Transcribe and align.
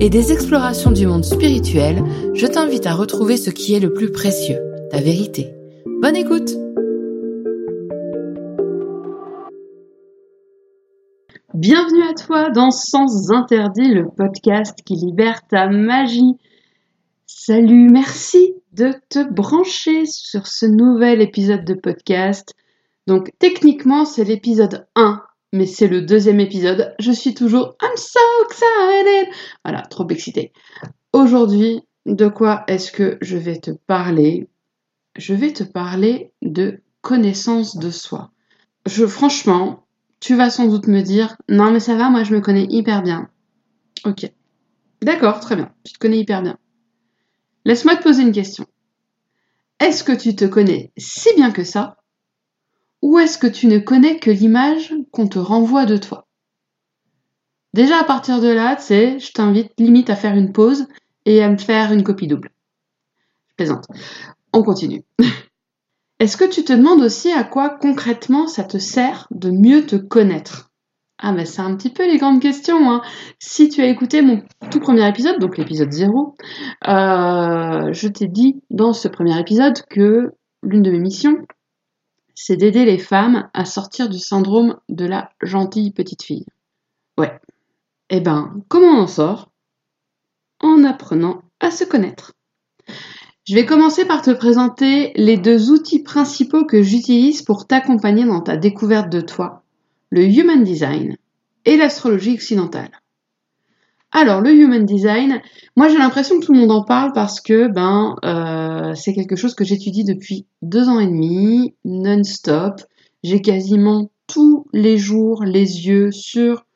et 0.00 0.10
des 0.10 0.32
explorations 0.32 0.90
du 0.90 1.06
monde 1.06 1.24
spirituel, 1.24 2.02
je 2.34 2.46
t'invite 2.46 2.86
à 2.86 2.94
retrouver 2.94 3.36
ce 3.36 3.50
qui 3.50 3.74
est 3.74 3.80
le 3.80 3.92
plus 3.92 4.10
précieux, 4.10 4.58
ta 4.90 5.00
vérité. 5.00 5.54
Bonne 6.00 6.16
écoute 6.16 6.50
Bienvenue 11.54 12.02
à 12.02 12.14
toi 12.14 12.50
dans 12.50 12.70
Sens 12.70 13.30
Interdit, 13.30 13.92
le 13.92 14.08
podcast 14.08 14.78
qui 14.84 14.94
libère 14.94 15.46
ta 15.46 15.68
magie. 15.68 16.36
Salut, 17.26 17.88
merci 17.90 18.54
de 18.72 18.94
te 19.10 19.30
brancher 19.30 20.06
sur 20.06 20.46
ce 20.46 20.66
nouvel 20.66 21.20
épisode 21.20 21.64
de 21.64 21.74
podcast. 21.74 22.54
Donc 23.06 23.30
techniquement 23.38 24.04
c'est 24.04 24.24
l'épisode 24.24 24.86
1 24.96 25.21
mais 25.52 25.66
c'est 25.66 25.88
le 25.88 26.02
deuxième 26.02 26.40
épisode. 26.40 26.94
Je 26.98 27.12
suis 27.12 27.34
toujours 27.34 27.76
I'm 27.82 27.96
so 27.96 28.18
excited. 28.46 29.28
Voilà, 29.64 29.82
trop 29.82 30.08
excitée. 30.08 30.52
Aujourd'hui, 31.12 31.82
de 32.06 32.28
quoi 32.28 32.64
est-ce 32.66 32.90
que 32.90 33.18
je 33.20 33.36
vais 33.36 33.58
te 33.58 33.70
parler? 33.70 34.48
Je 35.16 35.34
vais 35.34 35.52
te 35.52 35.62
parler 35.62 36.32
de 36.40 36.80
connaissance 37.02 37.76
de 37.76 37.90
soi. 37.90 38.30
Franchement, 38.86 39.86
tu 40.20 40.34
vas 40.34 40.50
sans 40.50 40.68
doute 40.68 40.86
me 40.86 41.02
dire 41.02 41.36
"Non, 41.48 41.70
mais 41.70 41.80
ça 41.80 41.96
va, 41.96 42.08
moi 42.08 42.24
je 42.24 42.34
me 42.34 42.40
connais 42.40 42.66
hyper 42.68 43.02
bien." 43.02 43.28
OK. 44.04 44.30
D'accord, 45.02 45.40
très 45.40 45.56
bien. 45.56 45.72
Tu 45.84 45.92
te 45.92 45.98
connais 45.98 46.18
hyper 46.18 46.42
bien. 46.42 46.58
Laisse-moi 47.64 47.96
te 47.96 48.02
poser 48.02 48.22
une 48.22 48.32
question. 48.32 48.66
Est-ce 49.80 50.04
que 50.04 50.12
tu 50.12 50.34
te 50.34 50.44
connais 50.44 50.92
si 50.96 51.34
bien 51.34 51.50
que 51.50 51.64
ça? 51.64 51.96
Ou 53.02 53.18
est-ce 53.18 53.36
que 53.36 53.48
tu 53.48 53.66
ne 53.66 53.78
connais 53.78 54.18
que 54.18 54.30
l'image 54.30 54.94
qu'on 55.12 55.28
te 55.28 55.38
renvoie 55.38 55.86
de 55.86 55.96
toi 55.96 56.26
Déjà 57.74 58.00
à 58.00 58.04
partir 58.04 58.40
de 58.40 58.48
là, 58.48 58.76
tu 58.76 58.82
sais, 58.82 59.18
je 59.18 59.32
t'invite 59.32 59.72
limite 59.78 60.10
à 60.10 60.16
faire 60.16 60.34
une 60.34 60.52
pause 60.52 60.88
et 61.24 61.42
à 61.42 61.48
me 61.48 61.56
faire 61.56 61.92
une 61.92 62.02
copie 62.02 62.26
double. 62.26 62.50
Je 63.48 63.54
plaisante. 63.54 63.86
On 64.52 64.62
continue. 64.62 65.04
Est-ce 66.18 66.36
que 66.36 66.48
tu 66.48 66.64
te 66.64 66.72
demandes 66.72 67.00
aussi 67.00 67.32
à 67.32 67.44
quoi 67.44 67.70
concrètement 67.70 68.46
ça 68.46 68.64
te 68.64 68.78
sert 68.78 69.26
de 69.30 69.50
mieux 69.50 69.86
te 69.86 69.96
connaître? 69.96 70.70
Ah 71.18 71.32
ben 71.32 71.46
c'est 71.46 71.62
un 71.62 71.74
petit 71.76 71.90
peu 71.90 72.06
les 72.06 72.18
grandes 72.18 72.40
questions. 72.40 72.90
Hein. 72.90 73.00
Si 73.38 73.68
tu 73.68 73.80
as 73.80 73.86
écouté 73.86 74.22
mon 74.22 74.42
tout 74.70 74.80
premier 74.80 75.08
épisode, 75.08 75.38
donc 75.38 75.56
l'épisode 75.56 75.90
0, 75.90 76.34
euh, 76.88 77.92
je 77.92 78.08
t'ai 78.08 78.28
dit 78.28 78.60
dans 78.70 78.92
ce 78.92 79.08
premier 79.08 79.38
épisode 79.40 79.80
que 79.88 80.32
l'une 80.62 80.82
de 80.82 80.90
mes 80.90 80.98
missions, 80.98 81.38
c'est 82.34 82.56
d'aider 82.56 82.84
les 82.84 82.98
femmes 82.98 83.48
à 83.54 83.64
sortir 83.64 84.08
du 84.08 84.18
syndrome 84.18 84.78
de 84.88 85.04
la 85.04 85.30
gentille 85.42 85.92
petite 85.92 86.22
fille. 86.22 86.46
Ouais. 87.18 87.40
Eh 88.10 88.20
ben, 88.20 88.62
comment 88.68 88.98
on 88.98 89.02
en 89.02 89.06
sort? 89.06 89.50
En 90.60 90.84
apprenant 90.84 91.42
à 91.60 91.70
se 91.70 91.84
connaître. 91.84 92.32
Je 93.44 93.54
vais 93.54 93.66
commencer 93.66 94.04
par 94.04 94.22
te 94.22 94.30
présenter 94.30 95.12
les 95.16 95.36
deux 95.36 95.70
outils 95.70 96.02
principaux 96.02 96.64
que 96.64 96.82
j'utilise 96.82 97.42
pour 97.42 97.66
t'accompagner 97.66 98.24
dans 98.24 98.40
ta 98.40 98.56
découverte 98.56 99.10
de 99.10 99.20
toi, 99.20 99.64
le 100.10 100.24
Human 100.24 100.62
Design 100.62 101.16
et 101.64 101.76
l'astrologie 101.76 102.34
occidentale. 102.34 103.01
Alors, 104.14 104.42
le 104.42 104.52
human 104.52 104.84
design, 104.84 105.40
moi 105.74 105.88
j'ai 105.88 105.96
l'impression 105.96 106.38
que 106.38 106.44
tout 106.44 106.52
le 106.52 106.60
monde 106.60 106.70
en 106.70 106.84
parle 106.84 107.12
parce 107.14 107.40
que 107.40 107.66
ben 107.68 108.16
euh, 108.26 108.94
c'est 108.94 109.14
quelque 109.14 109.36
chose 109.36 109.54
que 109.54 109.64
j'étudie 109.64 110.04
depuis 110.04 110.46
deux 110.60 110.90
ans 110.90 111.00
et 111.00 111.06
demi, 111.06 111.74
non-stop. 111.86 112.82
J'ai 113.22 113.40
quasiment 113.40 114.10
tous 114.26 114.66
les 114.74 114.98
jours 114.98 115.44
les 115.44 115.86
yeux 115.86 116.12
sur 116.12 116.66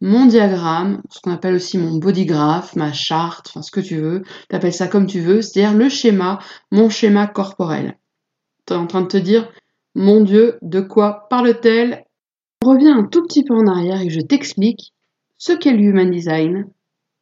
mon 0.00 0.26
diagramme, 0.26 1.02
ce 1.10 1.20
qu'on 1.20 1.32
appelle 1.32 1.54
aussi 1.54 1.76
mon 1.76 1.96
bodygraph, 1.96 2.76
ma 2.76 2.92
charte, 2.92 3.48
enfin 3.48 3.62
ce 3.62 3.72
que 3.72 3.80
tu 3.80 3.96
veux, 3.96 4.22
t'appelles 4.48 4.72
ça 4.72 4.86
comme 4.86 5.06
tu 5.06 5.20
veux, 5.20 5.42
c'est-à-dire 5.42 5.76
le 5.76 5.88
schéma, 5.88 6.38
mon 6.70 6.88
schéma 6.88 7.26
corporel. 7.26 7.98
T'es 8.64 8.74
en 8.74 8.86
train 8.86 9.02
de 9.02 9.08
te 9.08 9.16
dire, 9.16 9.50
mon 9.96 10.20
Dieu, 10.20 10.58
de 10.62 10.80
quoi 10.80 11.26
parle-t-elle? 11.30 12.04
On 12.64 12.70
revient 12.70 12.90
un 12.90 13.04
tout 13.04 13.22
petit 13.22 13.42
peu 13.42 13.54
en 13.54 13.66
arrière 13.66 14.02
et 14.02 14.10
je 14.10 14.20
t'explique 14.20 14.92
ce 15.38 15.52
qu'est 15.52 15.72
le 15.72 15.80
human 15.80 16.10
design, 16.10 16.66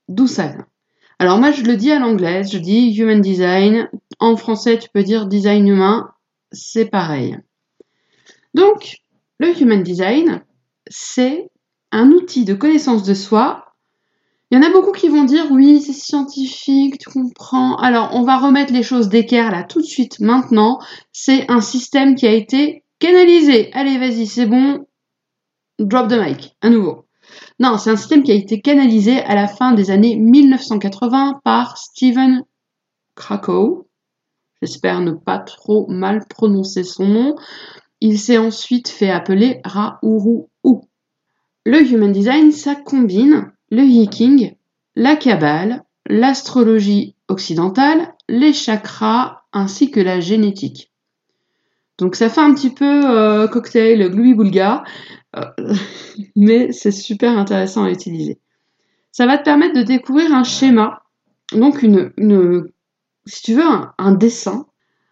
d'où 0.09 0.27
ça 0.27 0.49
vient. 0.49 0.67
Alors 1.19 1.39
moi 1.39 1.53
je 1.53 1.63
le 1.63 1.77
dis 1.77 1.93
à 1.93 1.99
l'anglaise, 1.99 2.51
je 2.53 2.59
dis 2.59 2.95
human 2.97 3.21
design, 3.21 3.89
en 4.19 4.37
français 4.37 4.79
tu 4.79 4.89
peux 4.93 5.03
dire 5.03 5.27
design 5.27 5.67
humain, 5.69 6.11
c'est 6.53 6.87
pareil. 6.87 7.39
Donc 8.55 8.97
le 9.39 9.61
human 9.61 9.83
design, 9.83 10.43
c'est 10.89 11.51
un 11.93 12.11
outil 12.11 12.45
de 12.45 12.55
connaissance 12.55 13.05
de 13.05 13.15
soi. 13.15 13.75
Il 14.51 14.57
y 14.57 14.59
en 14.59 14.69
a 14.69 14.73
beaucoup 14.73 14.93
qui 14.93 15.09
vont 15.09 15.25
dire 15.25 15.51
oui, 15.51 15.81
c'est 15.81 15.93
scientifique, 15.93 16.99
tu 16.99 17.09
comprends. 17.11 17.77
Alors 17.77 18.11
on 18.13 18.23
va 18.23 18.39
remettre 18.39 18.73
les 18.73 18.83
choses 18.83 19.09
d'équerre 19.09 19.51
là 19.51 19.63
tout 19.63 19.81
de 19.81 19.87
suite 19.87 20.21
maintenant. 20.21 20.79
C'est 21.13 21.51
un 21.51 21.61
système 21.61 22.15
qui 22.15 22.27
a 22.27 22.33
été 22.33 22.85
canalisé. 22.99 23.73
Allez, 23.73 23.99
vas-y, 23.99 24.27
c'est 24.27 24.47
bon. 24.47 24.87
Drop 25.79 26.09
the 26.09 26.15
mic, 26.15 26.57
à 26.61 26.71
nouveau. 26.71 27.04
Non, 27.59 27.79
c'est 27.79 27.91
un 27.91 27.97
système 27.97 28.23
qui 28.23 28.33
a 28.33 28.37
été 28.37 28.61
canalisé 28.61 29.19
à 29.19 29.35
la 29.35 29.47
fin 29.47 29.73
des 29.73 29.91
années 29.91 30.17
1980 30.17 31.41
par 31.45 31.79
Stephen 31.79 32.43
Krakow. 33.15 33.89
J'espère 34.61 35.01
ne 35.01 35.13
pas 35.13 35.39
trop 35.39 35.87
mal 35.89 36.27
prononcer 36.29 36.85
son 36.85 37.07
nom. 37.07 37.37
Il 38.01 38.19
s'est 38.19 38.39
ensuite 38.39 38.89
fait 38.89 39.11
appeler 39.11 39.61
Raourou. 39.65 40.49
Le 41.67 41.81
Human 41.81 42.13
Design, 42.13 42.53
ça 42.53 42.75
combine 42.75 43.51
le 43.71 43.83
Yiking, 43.83 44.55
la 44.97 45.17
Kabbale, 45.17 45.85
l'astrologie 46.07 47.17
occidentale, 47.29 48.15
les 48.29 48.53
chakras 48.53 49.43
ainsi 49.53 49.91
que 49.91 50.01
la 50.01 50.21
génétique. 50.21 50.93
Donc 51.99 52.17
ça 52.17 52.29
fait 52.29 52.41
un 52.41 52.55
petit 52.55 52.71
peu 52.71 53.03
euh, 53.05 53.47
cocktail 53.47 54.11
gloubi 54.11 54.35
boulga 54.35 54.85
euh, 55.37 55.75
mais 56.37 56.73
c'est 56.73 56.91
super 56.91 57.37
intéressant 57.37 57.85
à 57.85 57.91
utiliser. 57.91 58.39
Ça 59.13 59.27
va 59.27 59.39
te 59.39 59.45
permettre 59.45 59.77
de 59.77 59.83
découvrir 59.83 60.33
un 60.35 60.45
schéma, 60.45 61.03
donc 61.53 61.83
une, 61.83 62.13
si 63.27 63.43
tu 63.43 63.55
veux, 63.55 63.63
un, 63.97 64.13
dessin, 64.13 64.67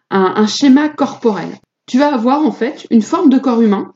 un, 0.09 0.45
schéma 0.45 0.89
corporel. 0.89 1.57
Tu 1.85 1.99
vas 1.99 2.13
avoir 2.13 2.45
en 2.45 2.51
fait 2.51 2.85
une 2.91 3.01
forme 3.01 3.29
de 3.29 3.39
corps 3.39 3.61
humain 3.61 3.93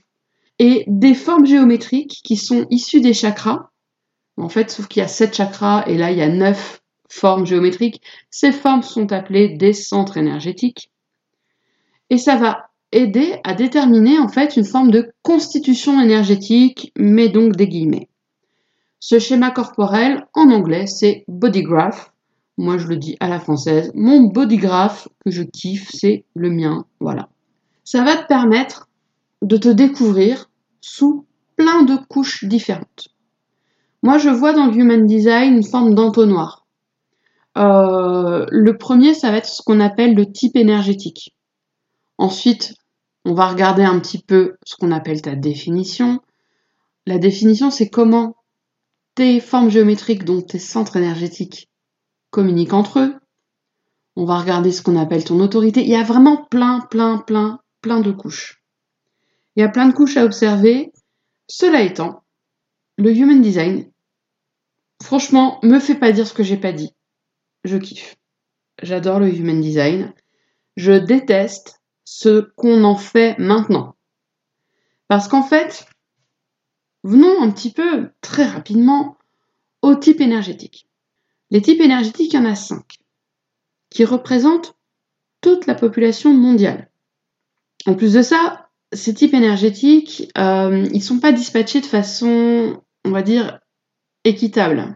et 0.60 0.86
des 0.88 1.14
formes 1.14 1.46
géométriques 1.46 2.22
qui 2.24 2.38
sont 2.38 2.68
issues 2.70 3.02
des 3.02 3.14
chakras. 3.14 3.70
En 4.38 4.50
fait, 4.50 4.72
sauf 4.72 4.88
qu'il 4.88 5.02
y 5.02 5.04
a 5.04 5.10
sept 5.10 5.36
chakras 5.36 5.84
et 5.88 5.98
là 5.98 6.12
il 6.12 6.18
y 6.18 6.22
a 6.22 6.30
neuf 6.30 6.82
formes 7.10 7.46
géométriques. 7.46 8.02
Ces 8.30 8.52
formes 8.52 8.84
sont 8.84 9.12
appelées 9.12 9.50
des 9.50 9.74
centres 9.74 10.18
énergétiques. 10.18 10.92
Et 12.10 12.18
ça 12.18 12.38
va 12.38 12.67
aider 12.92 13.40
à 13.44 13.54
déterminer 13.54 14.20
en 14.20 14.28
fait 14.28 14.58
une 14.58 14.66
forme 14.66 14.92
de 14.92 15.12
constitution 15.22 16.00
énergétique, 16.02 16.92
mais 16.98 17.30
donc 17.30 17.56
des 17.56 17.68
guillemets. 17.68 18.10
Ce 19.00 19.20
schéma 19.20 19.52
corporel, 19.52 20.26
en 20.34 20.50
anglais, 20.50 20.88
c'est 20.88 21.24
bodygraph. 21.28 22.14
Moi, 22.58 22.78
je 22.78 22.88
le 22.88 22.98
dis 22.98 23.16
à 23.20 23.30
la 23.30 23.40
française. 23.40 23.92
Mon 23.94 24.22
bodygraph 24.22 25.08
que 25.24 25.32
je 25.32 25.44
kiffe, 25.44 25.90
c'est 25.92 26.26
le 26.34 26.50
mien. 26.50 26.86
Voilà. 27.00 27.30
Ça 27.84 28.04
va 28.04 28.18
te 28.18 28.28
permettre 28.28 28.90
de 29.44 29.58
te 29.58 29.70
découvrir 29.70 30.50
sous 30.82 31.26
plein 31.56 31.84
de 31.84 31.96
couches 31.96 32.46
différentes. 32.46 33.10
Moi, 34.02 34.18
je 34.18 34.30
vois 34.30 34.54
dans 34.54 34.68
le 34.68 34.76
Human 34.76 35.06
Design 35.06 35.56
une 35.56 35.64
forme 35.64 35.94
d'entonnoir. 35.94 36.66
Euh, 37.58 38.46
le 38.50 38.78
premier, 38.78 39.14
ça 39.14 39.32
va 39.32 39.38
être 39.38 39.48
ce 39.48 39.62
qu'on 39.62 39.80
appelle 39.80 40.16
le 40.16 40.32
type 40.32 40.56
énergétique. 40.56 41.36
Ensuite, 42.18 42.74
on 43.28 43.34
va 43.34 43.50
regarder 43.50 43.84
un 43.84 44.00
petit 44.00 44.20
peu 44.20 44.56
ce 44.64 44.78
qu'on 44.78 44.90
appelle 44.90 45.22
ta 45.22 45.36
définition. 45.36 46.22
La 47.06 47.18
définition, 47.18 47.70
c'est 47.70 47.90
comment 47.90 48.38
tes 49.16 49.42
formes 49.42 49.70
géométriques, 49.70 50.24
donc 50.24 50.48
tes 50.48 50.60
centres 50.60 50.96
énergétiques, 50.96 51.70
communiquent 52.30 52.72
entre 52.72 53.00
eux. 53.00 53.16
On 54.16 54.24
va 54.24 54.40
regarder 54.40 54.72
ce 54.72 54.82
qu'on 54.82 54.96
appelle 54.96 55.26
ton 55.26 55.42
autorité. 55.42 55.82
Il 55.82 55.90
y 55.90 55.96
a 55.96 56.04
vraiment 56.04 56.46
plein, 56.50 56.80
plein, 56.90 57.18
plein, 57.18 57.60
plein 57.82 58.00
de 58.00 58.14
couches. 58.14 58.64
Il 59.58 59.60
y 59.60 59.64
a 59.64 59.70
plein 59.70 59.88
de 59.90 59.94
couches 59.94 60.16
à 60.16 60.24
observer. 60.24 60.94
Cela 61.50 61.82
étant, 61.82 62.24
le 62.98 63.14
human 63.14 63.42
design, 63.42 63.92
franchement, 65.04 65.60
me 65.64 65.80
fait 65.80 65.96
pas 65.96 66.14
dire 66.14 66.28
ce 66.28 66.34
que 66.34 66.44
j'ai 66.44 66.58
pas 66.58 66.72
dit. 66.72 66.94
Je 67.66 67.76
kiffe. 67.76 68.16
J'adore 68.82 69.20
le 69.20 69.36
human 69.36 69.60
design. 69.60 70.14
je 70.78 70.94
déteste 70.94 71.77
ce 72.10 72.40
qu'on 72.56 72.86
en 72.86 72.96
fait 72.96 73.38
maintenant. 73.38 73.98
Parce 75.10 75.28
qu'en 75.28 75.44
fait, 75.44 75.86
venons 77.04 77.42
un 77.42 77.52
petit 77.52 77.70
peu 77.70 78.12
très 78.22 78.46
rapidement 78.46 79.18
au 79.82 79.94
type 79.94 80.22
énergétique. 80.22 80.88
Les 81.52 81.62
types 81.62 81.82
énergétiques, 81.82 82.32
il 82.32 82.38
y 82.38 82.40
en 82.40 82.46
a 82.46 82.56
cinq, 82.56 83.00
qui 83.90 84.06
représentent 84.06 84.78
toute 85.42 85.66
la 85.66 85.76
population 85.76 86.34
mondiale. 86.34 86.90
En 87.86 87.94
plus 87.94 88.14
de 88.14 88.22
ça, 88.22 88.70
ces 88.94 89.14
types 89.14 89.34
énergétiques, 89.34 90.32
euh, 90.38 90.88
ils 90.94 91.00
ne 91.00 91.04
sont 91.04 91.20
pas 91.20 91.34
dispatchés 91.34 91.82
de 91.82 91.86
façon, 91.86 92.82
on 93.04 93.12
va 93.12 93.22
dire, 93.22 93.60
équitable. 94.24 94.96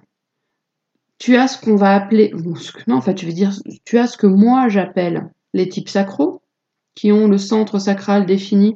Tu 1.18 1.36
as 1.36 1.50
ce 1.50 1.60
qu'on 1.60 1.76
va 1.76 1.94
appeler, 1.94 2.34
non, 2.88 2.96
en 2.96 3.02
fait, 3.02 3.20
je 3.20 3.26
vais 3.26 3.34
dire, 3.34 3.52
tu 3.84 3.98
as 3.98 4.08
ce 4.08 4.18
que 4.18 4.28
moi 4.28 4.70
j'appelle 4.70 5.30
les 5.54 5.68
types 5.68 5.90
sacros, 5.90 6.31
qui 6.96 7.12
ont 7.12 7.28
le 7.28 7.38
centre 7.38 7.80
sacral 7.80 8.26
défini. 8.26 8.76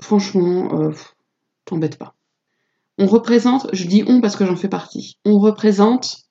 Franchement, 0.00 0.80
euh, 0.80 0.92
t'embête 1.64 1.98
pas. 1.98 2.14
On 2.98 3.06
représente, 3.06 3.68
je 3.72 3.86
dis 3.86 4.04
on 4.06 4.20
parce 4.20 4.36
que 4.36 4.44
j'en 4.44 4.56
fais 4.56 4.68
partie, 4.68 5.18
on 5.24 5.38
représente 5.38 6.24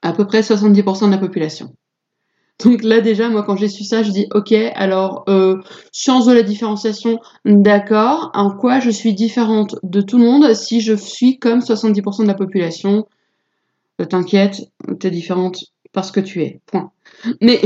à 0.00 0.12
peu 0.12 0.26
près 0.26 0.40
70% 0.40 1.06
de 1.06 1.10
la 1.10 1.18
population. 1.18 1.74
Donc 2.62 2.82
là 2.84 3.00
déjà, 3.00 3.28
moi 3.28 3.42
quand 3.42 3.56
j'ai 3.56 3.68
su 3.68 3.82
ça, 3.82 4.02
je 4.02 4.10
dis 4.10 4.26
ok, 4.32 4.52
alors 4.52 5.24
euh, 5.28 5.60
science 5.90 6.26
de 6.26 6.32
la 6.32 6.42
différenciation, 6.42 7.18
d'accord. 7.44 8.30
En 8.34 8.50
quoi 8.56 8.78
je 8.78 8.90
suis 8.90 9.14
différente 9.14 9.76
de 9.82 10.00
tout 10.00 10.18
le 10.18 10.24
monde 10.24 10.54
si 10.54 10.80
je 10.80 10.94
suis 10.94 11.38
comme 11.38 11.60
70% 11.60 12.22
de 12.22 12.28
la 12.28 12.34
population? 12.34 13.06
Euh, 14.00 14.04
T'inquiète, 14.04 14.70
t'es 15.00 15.10
différente 15.10 15.64
parce 15.92 16.10
que 16.10 16.20
tu 16.20 16.42
es. 16.42 16.60
Point. 16.66 16.92
Mais 17.40 17.60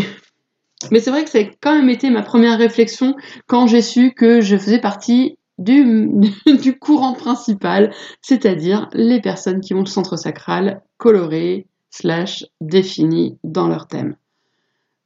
mais 0.90 1.00
c'est 1.00 1.10
vrai 1.10 1.24
que 1.24 1.30
c'est 1.30 1.50
quand 1.60 1.74
même 1.74 1.88
été 1.88 2.10
ma 2.10 2.22
première 2.22 2.58
réflexion 2.58 3.16
quand 3.46 3.66
j'ai 3.66 3.82
su 3.82 4.12
que 4.12 4.40
je 4.40 4.56
faisais 4.56 4.80
partie 4.80 5.38
du, 5.58 6.10
du 6.62 6.78
courant 6.78 7.14
principal, 7.14 7.92
c'est-à-dire 8.20 8.88
les 8.92 9.20
personnes 9.20 9.60
qui 9.60 9.74
ont 9.74 9.80
le 9.80 9.86
centre 9.86 10.16
sacral 10.16 10.82
coloré 10.98 11.66
slash 11.90 12.44
défini 12.60 13.38
dans 13.42 13.68
leur 13.68 13.88
thème. 13.88 14.16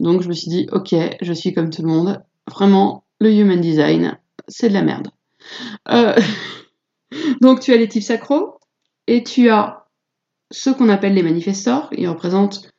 Donc 0.01 0.23
je 0.23 0.29
me 0.29 0.33
suis 0.33 0.49
dit, 0.49 0.67
ok, 0.73 0.95
je 1.21 1.33
suis 1.33 1.53
comme 1.53 1.71
tout 1.71 1.83
le 1.83 1.89
monde. 1.89 2.23
Vraiment, 2.49 3.05
le 3.21 3.33
human 3.33 3.61
design, 3.61 4.19
c'est 4.49 4.71
de 4.71 4.75
la 4.75 4.83
merde. 4.83 5.09
Euh, 5.91 6.19
donc 7.41 7.61
tu 7.61 7.73
as 7.73 7.77
les 7.77 7.89
types 7.89 8.03
sacros 8.03 8.59
et 9.07 9.23
tu 9.23 9.51
as 9.51 9.87
ceux 10.51 10.75
qu'on 10.75 10.89
appelle 10.89 11.15
les 11.15 11.23
manifestors. 11.23 11.89
Ils 11.93 12.09
représentent 12.09 12.70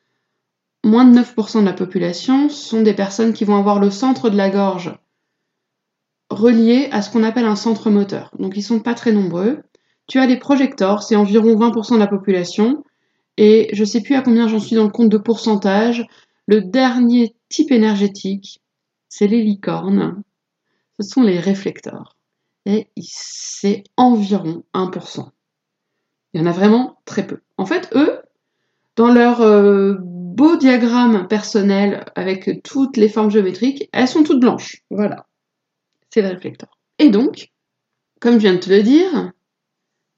moins 0.84 1.04
de 1.04 1.18
9% 1.18 1.60
de 1.60 1.66
la 1.66 1.72
population. 1.72 2.48
Sont 2.48 2.82
des 2.82 2.94
personnes 2.94 3.32
qui 3.32 3.44
vont 3.44 3.56
avoir 3.56 3.78
le 3.78 3.90
centre 3.90 4.30
de 4.30 4.36
la 4.36 4.50
gorge 4.50 4.94
relié 6.32 6.88
à 6.90 7.02
ce 7.02 7.10
qu'on 7.10 7.22
appelle 7.22 7.44
un 7.44 7.56
centre 7.56 7.90
moteur. 7.90 8.30
Donc 8.38 8.56
ils 8.56 8.62
sont 8.62 8.80
pas 8.80 8.94
très 8.94 9.12
nombreux. 9.12 9.62
Tu 10.06 10.18
as 10.18 10.26
les 10.26 10.38
projectors, 10.38 11.02
c'est 11.02 11.16
environ 11.16 11.54
20% 11.54 11.94
de 11.94 11.98
la 11.98 12.06
population. 12.06 12.84
Et 13.36 13.68
je 13.72 13.84
sais 13.84 14.02
plus 14.02 14.14
à 14.14 14.22
combien 14.22 14.48
j'en 14.48 14.58
suis 14.58 14.76
dans 14.76 14.84
le 14.84 14.90
compte 14.90 15.08
de 15.08 15.18
pourcentage. 15.18 16.06
Le 16.46 16.60
dernier 16.60 17.34
type 17.48 17.70
énergétique, 17.70 18.60
c'est 19.08 19.26
les 19.26 19.42
licornes. 19.42 20.22
Ce 20.98 21.08
sont 21.08 21.22
les 21.22 21.38
réflecteurs. 21.38 22.16
Et 22.66 22.88
c'est 23.00 23.84
environ 23.96 24.64
1%. 24.74 25.28
Il 26.32 26.40
y 26.40 26.44
en 26.44 26.46
a 26.46 26.52
vraiment 26.52 26.98
très 27.04 27.26
peu. 27.26 27.40
En 27.58 27.66
fait, 27.66 27.90
eux, 27.94 28.20
dans 28.96 29.12
leur 29.12 29.40
euh, 29.40 29.96
beau 30.32 30.56
diagramme 30.56 31.28
personnel 31.28 32.04
avec 32.16 32.62
toutes 32.64 32.96
les 32.96 33.08
formes 33.08 33.30
géométriques, 33.30 33.88
elles 33.92 34.08
sont 34.08 34.22
toutes 34.22 34.40
blanches. 34.40 34.82
Voilà. 34.90 35.26
C'est 36.10 36.22
les 36.22 36.28
réflecteurs. 36.28 36.78
Et 36.98 37.10
donc, 37.10 37.50
comme 38.20 38.34
je 38.34 38.38
viens 38.38 38.54
de 38.54 38.58
te 38.58 38.70
le 38.70 38.82
dire, 38.82 39.32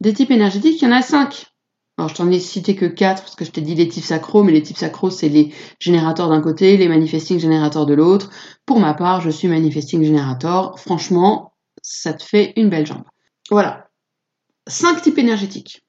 des 0.01 0.13
types 0.13 0.31
énergétiques, 0.31 0.81
il 0.81 0.85
y 0.85 0.89
en 0.89 0.93
a 0.93 1.03
5. 1.03 1.47
Alors, 1.97 2.09
je 2.09 2.15
t'en 2.15 2.31
ai 2.31 2.41
cité 2.41 2.75
que 2.75 2.87
quatre, 2.87 3.23
parce 3.23 3.37
que 3.37 3.45
je 3.45 3.51
t'ai 3.51 3.61
dit 3.61 3.75
les 3.75 3.89
types 3.89 4.05
sacros, 4.05 4.43
mais 4.43 4.53
les 4.53 4.63
types 4.63 4.77
sacros, 4.77 5.11
c'est 5.11 5.29
les 5.29 5.53
générateurs 5.79 6.29
d'un 6.29 6.41
côté, 6.41 6.77
les 6.77 6.89
manifesting 6.89 7.39
générateurs 7.39 7.87
de 7.87 7.95
l'autre. 7.95 8.31
Pour 8.67 8.81
ma 8.81 8.95
part, 8.95 9.21
je 9.21 9.31
suis 9.31 9.49
manifesting 9.49 10.03
générateur. 10.03 10.79
Franchement, 10.79 11.55
ça 11.83 12.13
te 12.13 12.25
fait 12.25 12.53
une 12.57 12.69
belle 12.69 12.87
jambe. 12.87 13.05
Voilà. 13.51 13.89
Cinq 14.67 15.03
types 15.03 15.19
énergétiques. 15.19 15.85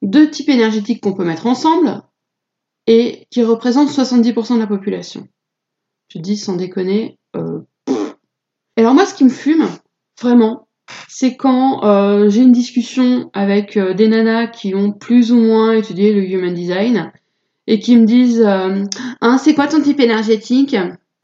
Deux 0.00 0.30
types 0.30 0.48
énergétiques 0.48 1.02
qu'on 1.02 1.12
peut 1.12 1.24
mettre 1.24 1.46
ensemble 1.46 2.02
et 2.88 3.26
qui 3.30 3.44
représentent 3.44 3.90
70% 3.90 4.54
de 4.54 4.60
la 4.60 4.66
population. 4.66 5.28
Je 6.08 6.18
dis 6.18 6.38
sans 6.38 6.56
déconner. 6.56 7.18
Euh, 7.36 7.60
alors 8.76 8.94
moi, 8.94 9.04
ce 9.04 9.14
qui 9.14 9.24
me 9.24 9.28
fume, 9.28 9.68
vraiment, 10.20 10.66
c'est 11.06 11.36
quand 11.36 11.84
euh, 11.84 12.30
j'ai 12.30 12.40
une 12.40 12.52
discussion 12.52 13.30
avec 13.34 13.76
euh, 13.76 13.92
des 13.92 14.08
nanas 14.08 14.46
qui 14.46 14.74
ont 14.74 14.92
plus 14.92 15.32
ou 15.32 15.38
moins 15.38 15.74
étudié 15.74 16.14
le 16.14 16.22
human 16.22 16.54
design 16.54 17.12
et 17.66 17.78
qui 17.78 17.94
me 17.94 18.06
disent 18.06 18.42
hein, 18.42 19.36
c'est 19.36 19.54
quoi 19.54 19.68
ton 19.68 19.82
type 19.82 20.00
énergétique? 20.00 20.74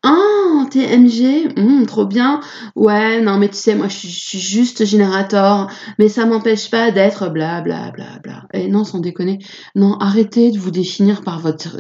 Ah, 0.06 0.67
TMG, 0.71 1.55
hmm, 1.56 1.87
trop 1.87 2.05
bien. 2.05 2.41
Ouais, 2.77 3.23
non, 3.23 3.39
mais 3.39 3.49
tu 3.49 3.56
sais, 3.56 3.75
moi, 3.75 3.89
je 3.89 4.06
suis, 4.06 4.39
juste 4.39 4.85
générateur, 4.85 5.71
mais 5.99 6.11
ça 6.11 6.27
m'empêche 6.27 6.71
pas 6.71 6.91
d'être 6.91 7.31
bla 7.31 7.62
bla 7.62 7.91
bla 7.91 8.19
bla. 8.23 8.43
Et 8.53 8.69
non, 8.69 8.85
sans 8.85 8.99
déconner. 8.99 9.39
Non, 9.75 9.97
arrêtez 9.99 10.51
de 10.51 10.59
vous 10.59 10.71
définir 10.71 11.23
par 11.23 11.41
votre, 11.41 11.79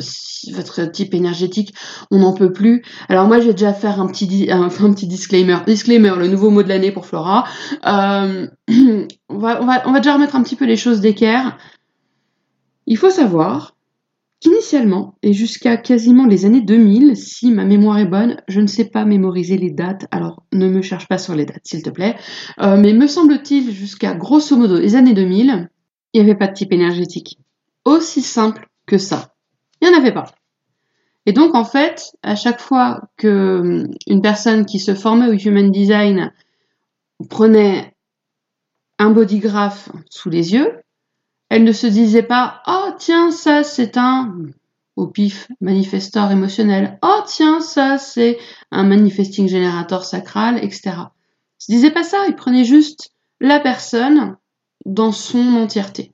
votre 0.54 0.90
type 0.90 1.12
énergétique. 1.12 1.74
On 2.10 2.20
n'en 2.20 2.32
peut 2.32 2.50
plus. 2.50 2.82
Alors 3.10 3.26
moi, 3.26 3.40
je 3.40 3.48
vais 3.48 3.52
déjà 3.52 3.74
faire 3.74 4.00
un 4.00 4.06
petit, 4.06 4.50
un, 4.50 4.70
petit 4.70 5.06
disclaimer. 5.06 5.58
Disclaimer, 5.66 6.14
le 6.16 6.26
nouveau 6.26 6.48
mot 6.48 6.62
de 6.62 6.68
l'année 6.68 6.92
pour 6.92 7.04
Flora. 7.04 7.44
Euh, 7.86 8.46
on, 9.28 9.38
va, 9.38 9.60
on, 9.60 9.66
va, 9.66 9.82
on 9.86 9.92
va 9.92 10.00
déjà 10.00 10.14
remettre 10.14 10.34
un 10.34 10.42
petit 10.42 10.56
peu 10.56 10.64
les 10.64 10.78
choses 10.78 11.00
d'équerre. 11.02 11.58
Il 12.86 12.96
faut 12.96 13.10
savoir 13.10 13.73
Initialement, 14.44 15.14
et 15.22 15.32
jusqu'à 15.32 15.78
quasiment 15.78 16.26
les 16.26 16.44
années 16.44 16.60
2000, 16.60 17.16
si 17.16 17.50
ma 17.50 17.64
mémoire 17.64 17.98
est 17.98 18.04
bonne, 18.04 18.42
je 18.46 18.60
ne 18.60 18.66
sais 18.66 18.84
pas 18.84 19.06
mémoriser 19.06 19.56
les 19.56 19.70
dates, 19.70 20.06
alors 20.10 20.44
ne 20.52 20.68
me 20.68 20.82
cherche 20.82 21.08
pas 21.08 21.16
sur 21.16 21.34
les 21.34 21.46
dates, 21.46 21.62
s'il 21.64 21.82
te 21.82 21.88
plaît, 21.88 22.16
euh, 22.60 22.76
mais 22.76 22.92
me 22.92 23.06
semble-t-il, 23.06 23.72
jusqu'à 23.72 24.14
grosso 24.14 24.54
modo 24.56 24.78
les 24.78 24.96
années 24.96 25.14
2000, 25.14 25.70
il 26.12 26.22
n'y 26.22 26.28
avait 26.28 26.38
pas 26.38 26.48
de 26.48 26.52
type 26.52 26.72
énergétique. 26.72 27.38
Aussi 27.86 28.20
simple 28.20 28.68
que 28.86 28.98
ça. 28.98 29.34
Il 29.80 29.88
n'y 29.88 29.94
en 29.94 29.98
avait 29.98 30.12
pas. 30.12 30.26
Et 31.26 31.32
donc, 31.32 31.54
en 31.54 31.64
fait, 31.64 32.12
à 32.22 32.36
chaque 32.36 32.60
fois 32.60 33.08
que 33.16 33.86
hum, 34.06 34.22
personne 34.22 34.66
qui 34.66 34.78
se 34.78 34.94
formait 34.94 35.28
au 35.28 35.32
Human 35.32 35.70
Design 35.70 36.32
prenait 37.30 37.94
un 38.98 39.10
bodygraph 39.10 39.90
sous 40.10 40.28
les 40.28 40.52
yeux, 40.52 40.70
elle 41.54 41.62
ne 41.62 41.70
se 41.70 41.86
disait 41.86 42.24
pas 42.24 42.62
Oh, 42.66 42.88
tiens, 42.98 43.30
ça, 43.30 43.62
c'est 43.62 43.96
un, 43.96 44.34
au 44.96 45.06
pif, 45.06 45.46
manifesteur 45.60 46.32
émotionnel. 46.32 46.98
Oh, 47.00 47.20
tiens, 47.26 47.60
ça, 47.60 47.96
c'est 47.96 48.38
un 48.72 48.82
manifesting 48.82 49.46
générateur 49.46 50.04
sacral, 50.04 50.56
etc. 50.56 50.80
Elle 50.86 51.04
se 51.58 51.70
disait 51.70 51.92
pas 51.92 52.02
ça, 52.02 52.26
il 52.26 52.34
prenait 52.34 52.64
juste 52.64 53.12
la 53.40 53.60
personne 53.60 54.36
dans 54.84 55.12
son 55.12 55.54
entièreté. 55.54 56.12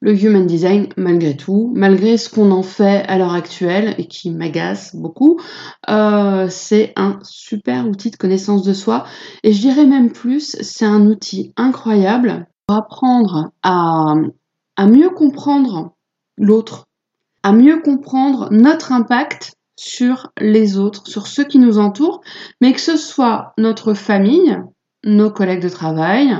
Le 0.00 0.12
human 0.12 0.46
design, 0.46 0.88
malgré 0.98 1.38
tout, 1.38 1.72
malgré 1.74 2.18
ce 2.18 2.28
qu'on 2.28 2.50
en 2.50 2.62
fait 2.62 3.02
à 3.08 3.16
l'heure 3.16 3.32
actuelle 3.32 3.94
et 3.96 4.08
qui 4.08 4.30
m'agace 4.30 4.94
beaucoup, 4.94 5.40
euh, 5.88 6.48
c'est 6.50 6.92
un 6.96 7.18
super 7.22 7.88
outil 7.88 8.10
de 8.10 8.16
connaissance 8.16 8.62
de 8.62 8.74
soi. 8.74 9.06
Et 9.42 9.54
je 9.54 9.60
dirais 9.62 9.86
même 9.86 10.12
plus, 10.12 10.54
c'est 10.60 10.84
un 10.84 11.06
outil 11.06 11.54
incroyable 11.56 12.46
pour 12.66 12.76
apprendre 12.76 13.52
à 13.62 14.16
à 14.80 14.86
mieux 14.86 15.10
comprendre 15.10 15.94
l'autre, 16.38 16.86
à 17.42 17.52
mieux 17.52 17.82
comprendre 17.82 18.48
notre 18.50 18.92
impact 18.92 19.52
sur 19.76 20.32
les 20.38 20.78
autres, 20.78 21.06
sur 21.06 21.26
ceux 21.26 21.44
qui 21.44 21.58
nous 21.58 21.78
entourent, 21.78 22.22
mais 22.62 22.72
que 22.72 22.80
ce 22.80 22.96
soit 22.96 23.52
notre 23.58 23.92
famille, 23.92 24.58
nos 25.04 25.30
collègues 25.30 25.62
de 25.62 25.68
travail, 25.68 26.34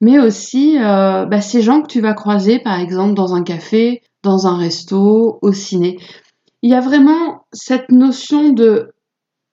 mais 0.00 0.18
aussi 0.18 0.76
euh, 0.76 1.24
bah, 1.26 1.40
ces 1.40 1.62
gens 1.62 1.80
que 1.80 1.86
tu 1.86 2.00
vas 2.00 2.14
croiser 2.14 2.58
par 2.58 2.80
exemple 2.80 3.14
dans 3.14 3.36
un 3.36 3.44
café, 3.44 4.02
dans 4.24 4.48
un 4.48 4.56
resto, 4.56 5.38
au 5.40 5.52
ciné. 5.52 6.00
Il 6.62 6.70
y 6.70 6.74
a 6.74 6.80
vraiment 6.80 7.46
cette 7.52 7.92
notion 7.92 8.48
de 8.48 8.92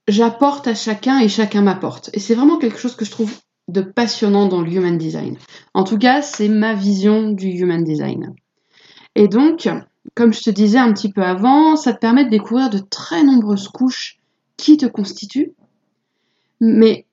j'apporte 0.07 0.67
à 0.67 0.73
chacun 0.73 1.19
et 1.19 1.29
chacun 1.29 1.61
m'apporte. 1.61 2.09
Et 2.13 2.19
c'est 2.19 2.33
vraiment 2.33 2.57
quelque 2.57 2.79
chose 2.79 2.95
que 2.95 3.05
je 3.05 3.11
trouve 3.11 3.37
de 3.67 3.81
passionnant 3.81 4.47
dans 4.47 4.61
le 4.61 4.71
human 4.71 4.97
design. 4.97 5.37
En 5.73 5.83
tout 5.83 5.97
cas, 5.97 6.21
c'est 6.21 6.49
ma 6.49 6.73
vision 6.73 7.31
du 7.31 7.47
human 7.47 7.83
design. 7.83 8.33
Et 9.15 9.27
donc, 9.27 9.69
comme 10.13 10.33
je 10.33 10.41
te 10.41 10.49
disais 10.49 10.77
un 10.77 10.93
petit 10.93 11.11
peu 11.11 11.23
avant, 11.23 11.75
ça 11.75 11.93
te 11.93 11.99
permet 11.99 12.25
de 12.25 12.29
découvrir 12.29 12.69
de 12.69 12.77
très 12.77 13.23
nombreuses 13.23 13.67
couches 13.67 14.19
qui 14.57 14.77
te 14.77 14.85
constituent. 14.85 15.53
Mais 16.61 17.05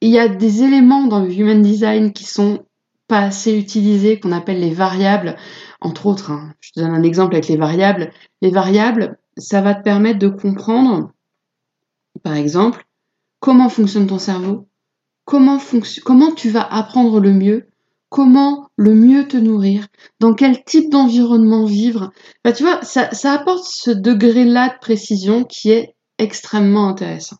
il 0.00 0.10
y 0.10 0.18
a 0.18 0.28
des 0.28 0.62
éléments 0.62 1.06
dans 1.06 1.20
le 1.20 1.32
human 1.32 1.62
design 1.62 2.12
qui 2.12 2.24
sont 2.24 2.64
pas 3.08 3.20
assez 3.20 3.56
utilisés, 3.56 4.20
qu'on 4.20 4.32
appelle 4.32 4.60
les 4.60 4.74
variables. 4.74 5.36
Entre 5.80 6.06
autres, 6.06 6.30
hein, 6.30 6.54
je 6.60 6.72
te 6.72 6.80
donne 6.80 6.94
un 6.94 7.02
exemple 7.02 7.34
avec 7.34 7.48
les 7.48 7.56
variables. 7.56 8.12
Les 8.42 8.50
variables, 8.50 9.18
ça 9.36 9.60
va 9.60 9.74
te 9.74 9.82
permettre 9.82 10.18
de 10.18 10.28
comprendre 10.28 11.14
par 12.22 12.34
exemple, 12.34 12.86
comment 13.40 13.68
fonctionne 13.68 14.06
ton 14.06 14.18
cerveau, 14.18 14.68
comment, 15.24 15.58
tu 16.34 16.50
vas 16.50 16.62
apprendre 16.62 17.20
le 17.20 17.32
mieux, 17.32 17.68
comment 18.08 18.68
le 18.76 18.94
mieux 18.94 19.26
te 19.26 19.36
nourrir, 19.36 19.86
dans 20.20 20.34
quel 20.34 20.64
type 20.64 20.90
d'environnement 20.90 21.64
vivre? 21.64 22.12
Bah, 22.44 22.52
tu 22.52 22.62
vois, 22.62 22.82
ça, 22.82 23.12
ça 23.12 23.32
apporte 23.32 23.64
ce 23.64 23.90
degré-là 23.90 24.68
de 24.68 24.78
précision 24.80 25.44
qui 25.44 25.70
est 25.70 25.94
extrêmement 26.18 26.88
intéressant. 26.88 27.36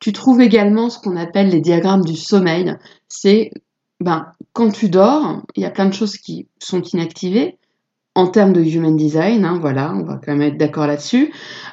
Tu 0.00 0.12
trouves 0.12 0.40
également 0.40 0.90
ce 0.90 0.98
qu'on 0.98 1.16
appelle 1.16 1.48
les 1.48 1.60
diagrammes 1.60 2.04
du 2.04 2.16
sommeil. 2.16 2.76
C'est 3.08 3.52
ben, 4.00 4.26
quand 4.52 4.70
tu 4.70 4.90
dors, 4.90 5.42
il 5.56 5.62
y 5.62 5.66
a 5.66 5.70
plein 5.70 5.86
de 5.86 5.94
choses 5.94 6.18
qui 6.18 6.48
sont 6.58 6.82
inactivées 6.82 7.58
en 8.14 8.26
termes 8.26 8.52
de 8.52 8.62
human 8.62 8.96
design. 8.96 9.44
Hein, 9.44 9.58
voilà, 9.60 9.94
on 9.94 10.04
va 10.04 10.20
quand 10.22 10.32
même 10.32 10.42
être 10.42 10.58
d'accord 10.58 10.86
là-dessus. 10.86 11.32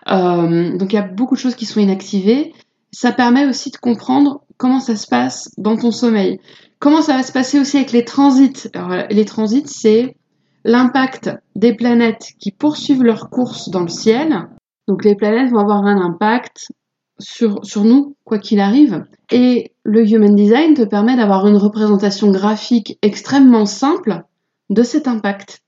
Euh, 0.10 0.78
donc 0.78 0.94
il 0.94 0.96
y 0.96 1.00
a 1.00 1.08
beaucoup 1.08 1.36
de 1.36 1.40
choses 1.40 1.56
qui 1.56 1.66
sont 1.66 1.80
inactivées. 1.80 2.54
Ça 2.92 3.12
permet 3.12 3.46
aussi 3.46 3.72
de 3.72 3.78
comprendre 3.78 4.44
comment 4.62 4.80
ça 4.80 4.96
se 4.96 5.08
passe 5.08 5.50
dans 5.58 5.76
ton 5.76 5.90
sommeil. 5.90 6.40
Comment 6.78 7.02
ça 7.02 7.18
va 7.18 7.24
se 7.24 7.32
passer 7.32 7.60
aussi 7.60 7.78
avec 7.78 7.92
les 7.92 8.06
transits? 8.06 8.70
Alors, 8.76 9.08
Les 9.10 9.26
transits, 9.26 9.66
c'est 9.66 10.16
l'impact 10.64 11.32
des 11.56 11.76
planètes 11.76 12.34
qui 12.40 12.52
poursuivent 12.52 13.02
leur 13.02 13.32
course 13.32 13.70
dans 13.70 13.82
le 13.82 13.88
ciel. 13.88 14.50
Donc 14.88 15.04
les 15.04 15.16
planètes 15.16 15.50
vont 15.50 15.58
avoir 15.58 15.84
un 15.84 16.00
impact 16.00 16.72
sur, 17.18 17.66
sur 17.66 17.84
nous, 17.86 18.16
quoi 18.24 18.38
qu'il 18.38 18.60
arrive. 18.60 19.04
Et 19.32 19.74
le 19.82 20.08
Human 20.08 20.36
Design 20.36 20.76
te 20.76 20.84
permet 20.84 21.16
d'avoir 21.16 21.48
une 21.48 21.58
représentation 21.58 22.30
graphique 22.30 23.00
extrêmement 23.02 23.66
simple 23.66 24.22
de 24.70 24.84
cet 24.84 25.08
impact. 25.08 25.64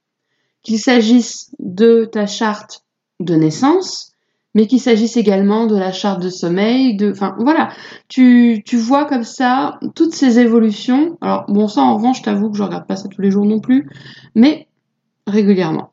Qu'il 0.62 0.78
s'agisse 0.78 1.50
de 1.58 2.06
ta 2.06 2.28
charte 2.28 2.84
de 3.20 3.34
naissance, 3.34 4.13
mais 4.54 4.68
qu'il 4.68 4.80
s'agisse 4.80 5.18
également 5.18 5.66
de 5.66 5.76
la 5.76 5.92
charte 5.92 6.22
de 6.22 6.30
sommeil, 6.30 6.96
de, 6.96 7.12
enfin 7.12 7.36
voilà, 7.40 7.70
tu, 8.08 8.62
tu 8.66 8.78
vois 8.78 9.06
comme 9.06 9.24
ça 9.24 9.80
toutes 9.96 10.14
ces 10.14 10.40
évolutions. 10.40 11.18
Alors 11.22 11.46
bon, 11.48 11.68
ça 11.68 11.82
en 11.82 11.96
revanche, 11.96 12.20
je 12.20 12.24
t'avoue 12.24 12.52
que 12.52 12.58
je 12.58 12.64
regarde 12.64 12.88
pas 12.88 12.96
ça 12.96 13.08
tous 13.08 13.22
les 13.22 13.32
jours 13.32 13.46
non 13.46 13.60
plus, 13.60 13.90
mais 14.36 14.68
régulièrement. 15.28 15.92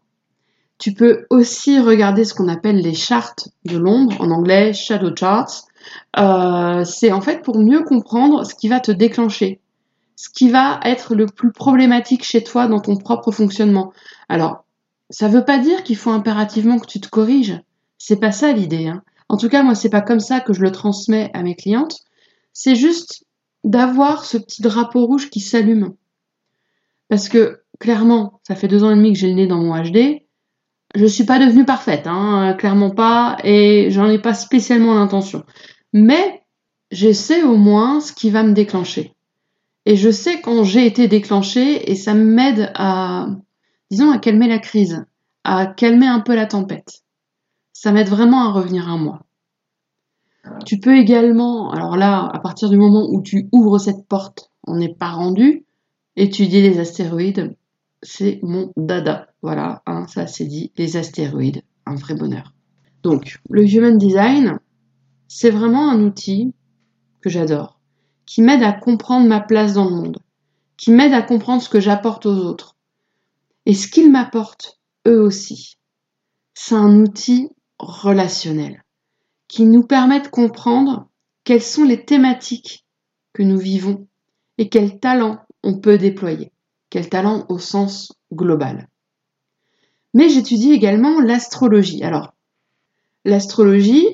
Tu 0.78 0.94
peux 0.94 1.26
aussi 1.28 1.78
regarder 1.78 2.24
ce 2.24 2.32
qu'on 2.32 2.48
appelle 2.48 2.80
les 2.80 2.94
chartes 2.94 3.48
de 3.66 3.76
l'ombre, 3.76 4.18
en 4.20 4.30
anglais 4.30 4.72
shadow 4.72 5.14
charts. 5.14 5.64
Euh, 6.18 6.84
c'est 6.84 7.12
en 7.12 7.20
fait 7.20 7.42
pour 7.42 7.58
mieux 7.58 7.82
comprendre 7.82 8.44
ce 8.44 8.54
qui 8.54 8.68
va 8.68 8.80
te 8.80 8.90
déclencher, 8.90 9.60
ce 10.16 10.28
qui 10.30 10.50
va 10.50 10.80
être 10.84 11.14
le 11.14 11.26
plus 11.26 11.52
problématique 11.52 12.24
chez 12.24 12.42
toi 12.42 12.66
dans 12.66 12.80
ton 12.80 12.96
propre 12.96 13.30
fonctionnement. 13.30 13.92
Alors, 14.28 14.64
ça 15.10 15.28
veut 15.28 15.44
pas 15.44 15.58
dire 15.58 15.82
qu'il 15.82 15.96
faut 15.96 16.10
impérativement 16.10 16.78
que 16.78 16.86
tu 16.86 17.00
te 17.00 17.08
corriges. 17.08 17.60
C'est 18.02 18.18
pas 18.18 18.32
ça 18.32 18.52
l'idée. 18.52 18.86
Hein. 18.86 19.02
En 19.28 19.36
tout 19.36 19.50
cas, 19.50 19.62
moi, 19.62 19.74
c'est 19.74 19.90
pas 19.90 20.00
comme 20.00 20.20
ça 20.20 20.40
que 20.40 20.54
je 20.54 20.62
le 20.62 20.72
transmets 20.72 21.30
à 21.34 21.42
mes 21.42 21.54
clientes. 21.54 21.98
C'est 22.54 22.74
juste 22.74 23.24
d'avoir 23.62 24.24
ce 24.24 24.38
petit 24.38 24.62
drapeau 24.62 25.04
rouge 25.04 25.28
qui 25.28 25.40
s'allume. 25.40 25.94
Parce 27.10 27.28
que 27.28 27.60
clairement, 27.78 28.40
ça 28.48 28.56
fait 28.56 28.68
deux 28.68 28.84
ans 28.84 28.90
et 28.90 28.96
demi 28.96 29.12
que 29.12 29.18
j'ai 29.18 29.28
le 29.28 29.34
nez 29.34 29.46
dans 29.46 29.58
mon 29.58 29.78
HD. 29.78 30.22
Je 30.94 31.04
suis 31.04 31.24
pas 31.24 31.38
devenue 31.38 31.66
parfaite, 31.66 32.06
hein, 32.06 32.54
clairement 32.58 32.90
pas, 32.90 33.36
et 33.44 33.90
j'en 33.90 34.08
ai 34.08 34.18
pas 34.18 34.32
spécialement 34.32 34.94
l'intention. 34.94 35.44
Mais 35.92 36.42
je 36.90 37.12
sais 37.12 37.42
au 37.42 37.56
moins 37.56 38.00
ce 38.00 38.14
qui 38.14 38.30
va 38.30 38.42
me 38.42 38.54
déclencher. 38.54 39.14
Et 39.84 39.96
je 39.96 40.10
sais 40.10 40.40
quand 40.40 40.64
j'ai 40.64 40.86
été 40.86 41.06
déclenchée, 41.06 41.90
et 41.90 41.96
ça 41.96 42.14
m'aide 42.14 42.72
à, 42.74 43.28
disons, 43.90 44.10
à 44.10 44.18
calmer 44.18 44.48
la 44.48 44.58
crise, 44.58 45.04
à 45.44 45.66
calmer 45.66 46.06
un 46.06 46.20
peu 46.20 46.34
la 46.34 46.46
tempête 46.46 47.02
ça 47.82 47.92
m'aide 47.92 48.10
vraiment 48.10 48.42
à 48.42 48.52
revenir 48.52 48.90
à 48.90 48.98
moi. 48.98 49.22
Tu 50.66 50.80
peux 50.80 50.98
également, 50.98 51.70
alors 51.70 51.96
là, 51.96 52.28
à 52.30 52.38
partir 52.38 52.68
du 52.68 52.76
moment 52.76 53.08
où 53.10 53.22
tu 53.22 53.48
ouvres 53.52 53.78
cette 53.78 54.06
porte, 54.06 54.52
on 54.66 54.76
n'est 54.76 54.92
pas 54.92 55.08
rendu, 55.08 55.64
étudier 56.14 56.60
les 56.60 56.78
astéroïdes, 56.78 57.56
c'est 58.02 58.38
mon 58.42 58.70
dada. 58.76 59.28
Voilà, 59.40 59.80
hein, 59.86 60.06
ça 60.08 60.26
c'est 60.26 60.44
dit, 60.44 60.72
les 60.76 60.98
astéroïdes, 60.98 61.62
un 61.86 61.94
vrai 61.94 62.14
bonheur. 62.14 62.52
Donc, 63.02 63.40
le 63.48 63.66
Human 63.66 63.96
Design, 63.96 64.58
c'est 65.26 65.48
vraiment 65.48 65.90
un 65.90 66.02
outil 66.02 66.52
que 67.22 67.30
j'adore, 67.30 67.80
qui 68.26 68.42
m'aide 68.42 68.62
à 68.62 68.74
comprendre 68.74 69.26
ma 69.26 69.40
place 69.40 69.72
dans 69.72 69.88
le 69.88 69.96
monde, 69.96 70.18
qui 70.76 70.90
m'aide 70.90 71.14
à 71.14 71.22
comprendre 71.22 71.62
ce 71.62 71.70
que 71.70 71.80
j'apporte 71.80 72.26
aux 72.26 72.36
autres, 72.44 72.76
et 73.64 73.72
ce 73.72 73.88
qu'ils 73.88 74.12
m'apportent 74.12 74.78
eux 75.08 75.22
aussi. 75.22 75.78
C'est 76.52 76.74
un 76.74 77.00
outil 77.00 77.48
relationnel 77.80 78.84
qui 79.48 79.64
nous 79.64 79.82
permet 79.82 80.20
de 80.20 80.28
comprendre 80.28 81.08
quelles 81.44 81.62
sont 81.62 81.84
les 81.84 82.04
thématiques 82.04 82.84
que 83.32 83.42
nous 83.42 83.58
vivons 83.58 84.06
et 84.58 84.68
quels 84.68 85.00
talents 85.00 85.40
on 85.62 85.78
peut 85.78 85.98
déployer, 85.98 86.52
quels 86.90 87.08
talents 87.08 87.46
au 87.48 87.58
sens 87.58 88.12
global. 88.32 88.88
Mais 90.14 90.28
j'étudie 90.28 90.72
également 90.72 91.20
l'astrologie. 91.20 92.02
Alors, 92.02 92.34
l'astrologie, 93.24 94.06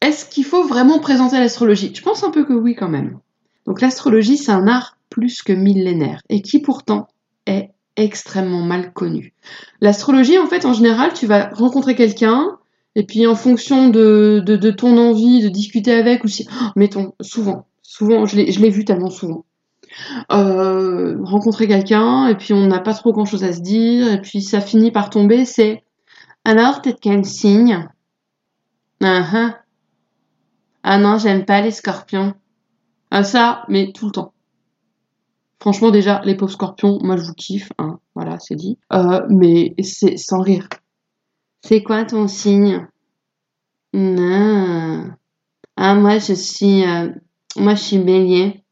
est-ce 0.00 0.26
qu'il 0.26 0.44
faut 0.44 0.64
vraiment 0.64 0.98
présenter 0.98 1.38
l'astrologie? 1.38 1.94
Je 1.94 2.02
pense 2.02 2.22
un 2.22 2.30
peu 2.30 2.44
que 2.44 2.52
oui 2.52 2.74
quand 2.74 2.88
même. 2.88 3.18
Donc 3.66 3.80
l'astrologie, 3.80 4.36
c'est 4.36 4.52
un 4.52 4.68
art 4.68 4.96
plus 5.10 5.42
que 5.42 5.52
millénaire 5.52 6.22
et 6.28 6.42
qui 6.42 6.60
pourtant 6.60 7.08
est 7.46 7.70
extrêmement 7.96 8.62
mal 8.62 8.92
connu. 8.92 9.34
L'astrologie, 9.80 10.38
en 10.38 10.46
fait, 10.46 10.64
en 10.64 10.72
général, 10.72 11.12
tu 11.12 11.26
vas 11.26 11.50
rencontrer 11.52 11.94
quelqu'un, 11.94 12.58
et 12.94 13.04
puis 13.04 13.26
en 13.26 13.34
fonction 13.34 13.88
de, 13.88 14.42
de, 14.44 14.70
ton 14.70 14.96
envie 14.98 15.42
de 15.42 15.48
discuter 15.48 15.92
avec, 15.92 16.24
ou 16.24 16.28
si, 16.28 16.46
oh, 16.50 16.66
mettons, 16.76 17.14
souvent, 17.20 17.66
souvent, 17.82 18.26
je 18.26 18.36
l'ai 18.36 18.70
vu 18.70 18.84
tellement 18.84 19.10
souvent. 19.10 19.44
Euh, 20.30 21.16
rencontrer 21.22 21.68
quelqu'un, 21.68 22.28
et 22.28 22.34
puis 22.34 22.52
on 22.52 22.66
n'a 22.66 22.80
pas 22.80 22.94
trop 22.94 23.12
grand 23.12 23.24
chose 23.24 23.44
à 23.44 23.52
se 23.52 23.60
dire, 23.60 24.12
et 24.12 24.20
puis 24.20 24.42
ça 24.42 24.60
finit 24.60 24.90
par 24.90 25.10
tomber, 25.10 25.44
c'est 25.44 25.82
alors, 26.48 26.80
de 26.80 26.92
quel 26.92 27.24
signe? 27.24 27.88
Ah 29.02 29.26
ah. 29.32 29.58
Ah 30.84 30.98
non, 30.98 31.18
j'aime 31.18 31.44
pas 31.44 31.60
les 31.60 31.72
scorpions. 31.72 32.34
Ah 33.10 33.24
ça, 33.24 33.64
mais 33.66 33.90
tout 33.92 34.06
le 34.06 34.12
temps. 34.12 34.32
Franchement, 35.58 35.90
déjà, 35.90 36.20
les 36.24 36.36
pauvres 36.36 36.52
scorpions, 36.52 36.98
moi 37.02 37.16
je 37.16 37.24
vous 37.24 37.34
kiffe, 37.34 37.70
hein, 37.78 37.98
voilà, 38.14 38.38
c'est 38.38 38.56
dit. 38.56 38.78
Euh, 38.92 39.22
mais 39.30 39.74
c'est 39.82 40.16
sans 40.16 40.40
rire. 40.40 40.68
C'est 41.62 41.82
quoi 41.82 42.04
ton 42.04 42.28
signe? 42.28 42.86
Non. 43.92 45.10
Ah, 45.76 45.94
moi 45.94 46.18
je 46.18 46.34
suis, 46.34 46.84
euh, 46.84 47.08
moi 47.56 47.74
je 47.74 47.82
suis 47.82 47.98
bélier. 47.98 48.62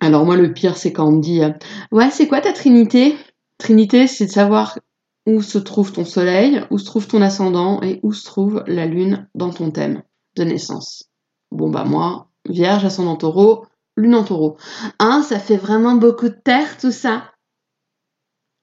Alors 0.00 0.24
moi 0.24 0.36
le 0.36 0.52
pire 0.52 0.76
c'est 0.76 0.92
quand 0.92 1.08
on 1.08 1.16
me 1.16 1.20
dit, 1.20 1.42
euh, 1.42 1.50
ouais, 1.90 2.10
c'est 2.10 2.28
quoi 2.28 2.40
ta 2.40 2.52
trinité? 2.52 3.16
Trinité, 3.58 4.06
c'est 4.06 4.26
de 4.26 4.30
savoir 4.30 4.78
où 5.26 5.42
se 5.42 5.58
trouve 5.58 5.92
ton 5.92 6.04
soleil, 6.04 6.62
où 6.70 6.78
se 6.78 6.84
trouve 6.84 7.08
ton 7.08 7.20
ascendant 7.20 7.82
et 7.82 7.98
où 8.04 8.12
se 8.12 8.24
trouve 8.24 8.62
la 8.66 8.86
lune 8.86 9.28
dans 9.34 9.50
ton 9.50 9.72
thème 9.72 10.02
de 10.36 10.44
naissance. 10.44 11.10
Bon 11.50 11.68
bah 11.68 11.84
moi, 11.84 12.28
vierge, 12.48 12.84
ascendant 12.84 13.16
taureau, 13.16 13.66
lune 13.98 14.14
en 14.14 14.24
taureau. 14.24 14.56
Hein, 14.98 15.22
ça 15.22 15.38
fait 15.38 15.56
vraiment 15.56 15.94
beaucoup 15.94 16.28
de 16.28 16.40
terre 16.42 16.78
tout 16.78 16.92
ça. 16.92 17.32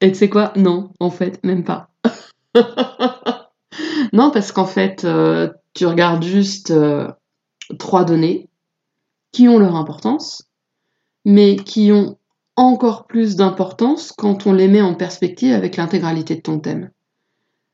Et 0.01 0.12
tu 0.12 0.18
sais 0.18 0.30
quoi? 0.30 0.54
Non, 0.56 0.92
en 1.00 1.10
fait, 1.10 1.44
même 1.44 1.63
pas. 1.63 1.89
non, 4.13 4.32
parce 4.32 4.51
qu'en 4.51 4.65
fait, 4.65 5.06
euh, 5.06 5.50
tu 5.74 5.86
regardes 5.86 6.24
juste 6.24 6.72
euh, 6.72 7.12
trois 7.80 8.04
données 8.04 8.50
qui 9.32 9.48
ont 9.48 9.58
leur 9.58 9.75
importance, 9.75 10.50
mais 11.25 11.56
qui 11.56 11.92
ont 11.92 12.18
encore 12.56 13.06
plus 13.06 13.36
d'importance 13.36 14.12
quand 14.12 14.48
on 14.48 14.54
les 14.54 14.68
met 14.68 14.82
en 14.82 14.96
perspective 14.96 15.54
avec 15.54 15.75
l'intégralité 15.75 16.36
de 16.36 16.42
ton 16.42 16.60
thème. 16.60 16.92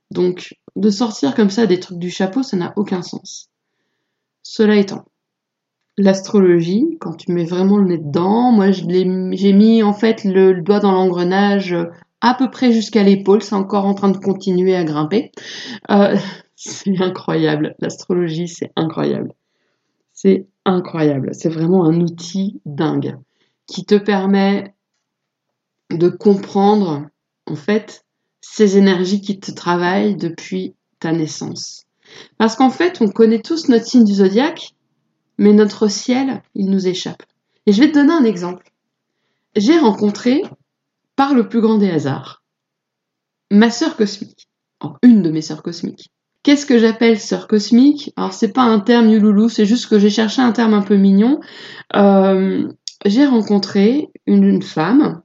Donc, 0.10 0.56
de 0.75 0.89
sortir 0.89 1.36
comme 1.36 1.50
ça 1.50 1.68
des 1.68 1.80
trucs 1.80 2.00
du 2.00 2.10
chapeau, 2.10 2.44
ça 2.44 2.58
n'a 2.58 2.74
aucun 2.75 3.01
sens. 3.01 3.50
Cela 4.44 4.75
étant, 4.75 5.06
l'astrologie, 5.98 6.98
quand 7.00 7.14
tu 7.14 7.32
mets 7.32 7.46
vraiment 7.46 7.78
le 7.78 7.86
nez 7.86 7.98
dedans, 7.98 8.52
moi 8.52 8.72
j'ai 8.72 9.54
mis 9.54 9.84
en 9.84 9.94
fait 9.94 10.24
le, 10.24 10.62
doigt 10.62 10.80
dans 10.80 10.92
l'engrenage 10.92 11.76
à 12.22 12.36
peu 12.36 12.50
près 12.50 12.72
jusqu'à 12.72 13.04
l'épaule, 13.04 13.42
c'est 13.42 13.56
encore 13.56 13.86
en 13.86 13.94
train 13.94 14.10
de 14.10 14.18
continuer 14.18 14.76
à 14.76 14.84
grimper. 14.84 15.32
Euh, 15.90 16.16
c'est 16.56 17.00
incroyable, 17.02 17.76
l'astrologie 17.80 18.48
c'est 18.48 18.72
incroyable. 18.76 19.34
C'est 20.14 20.48
incroyable, 20.66 21.30
c'est 21.34 21.50
vraiment 21.50 21.86
un 21.86 22.00
outil 22.00 22.62
dingue 22.66 23.18
qui 23.66 23.86
te 23.86 23.96
permet 23.96 24.76
de 25.90 26.10
comprendre 26.10 27.08
en 27.48 27.56
fait 27.56 28.06
ces 28.42 28.78
énergies 28.78 29.22
qui 29.22 29.40
te 29.40 29.52
travaillent 29.52 30.16
depuis 30.16 30.76
ta 31.00 31.12
naissance. 31.12 31.86
Parce 32.38 32.56
qu'en 32.56 32.70
fait, 32.70 33.02
on 33.02 33.08
connaît 33.08 33.42
tous 33.42 33.70
notre 33.70 33.86
signe 33.86 34.04
du 34.04 34.14
zodiaque, 34.14 34.74
mais 35.38 35.54
notre 35.54 35.88
ciel, 35.88 36.42
il 36.56 36.70
nous 36.70 36.88
échappe. 36.88 37.24
Et 37.66 37.72
je 37.72 37.82
vais 37.82 37.90
te 37.90 37.96
donner 37.96 38.14
un 38.14 38.24
exemple. 38.24 38.72
J'ai 39.56 39.78
rencontré, 39.78 40.44
par 41.16 41.34
le 41.34 41.48
plus 41.48 41.62
grand 41.62 41.78
des 41.78 41.90
hasards, 41.90 42.44
ma 43.52 43.70
sœur 43.70 43.96
cosmique, 43.98 44.48
une 45.04 45.22
de 45.22 45.30
mes 45.30 45.42
sœurs 45.42 45.62
cosmiques. 45.62 46.10
Qu'est-ce 46.44 46.66
que 46.66 46.80
j'appelle 46.80 47.20
sœur 47.20 47.48
cosmique? 47.48 48.12
Alors 48.16 48.34
c'est 48.34 48.52
pas 48.52 48.64
un 48.64 48.80
terme 48.80 49.10
youloulou, 49.10 49.48
c'est 49.48 49.66
juste 49.66 49.88
que 49.88 50.00
j'ai 50.00 50.10
cherché 50.10 50.42
un 50.42 50.52
terme 50.52 50.74
un 50.74 50.82
peu 50.82 50.96
mignon. 50.96 51.40
Euh, 51.96 52.68
j'ai 53.06 53.26
rencontré 53.26 54.10
une, 54.26 54.62
femme 54.62 55.22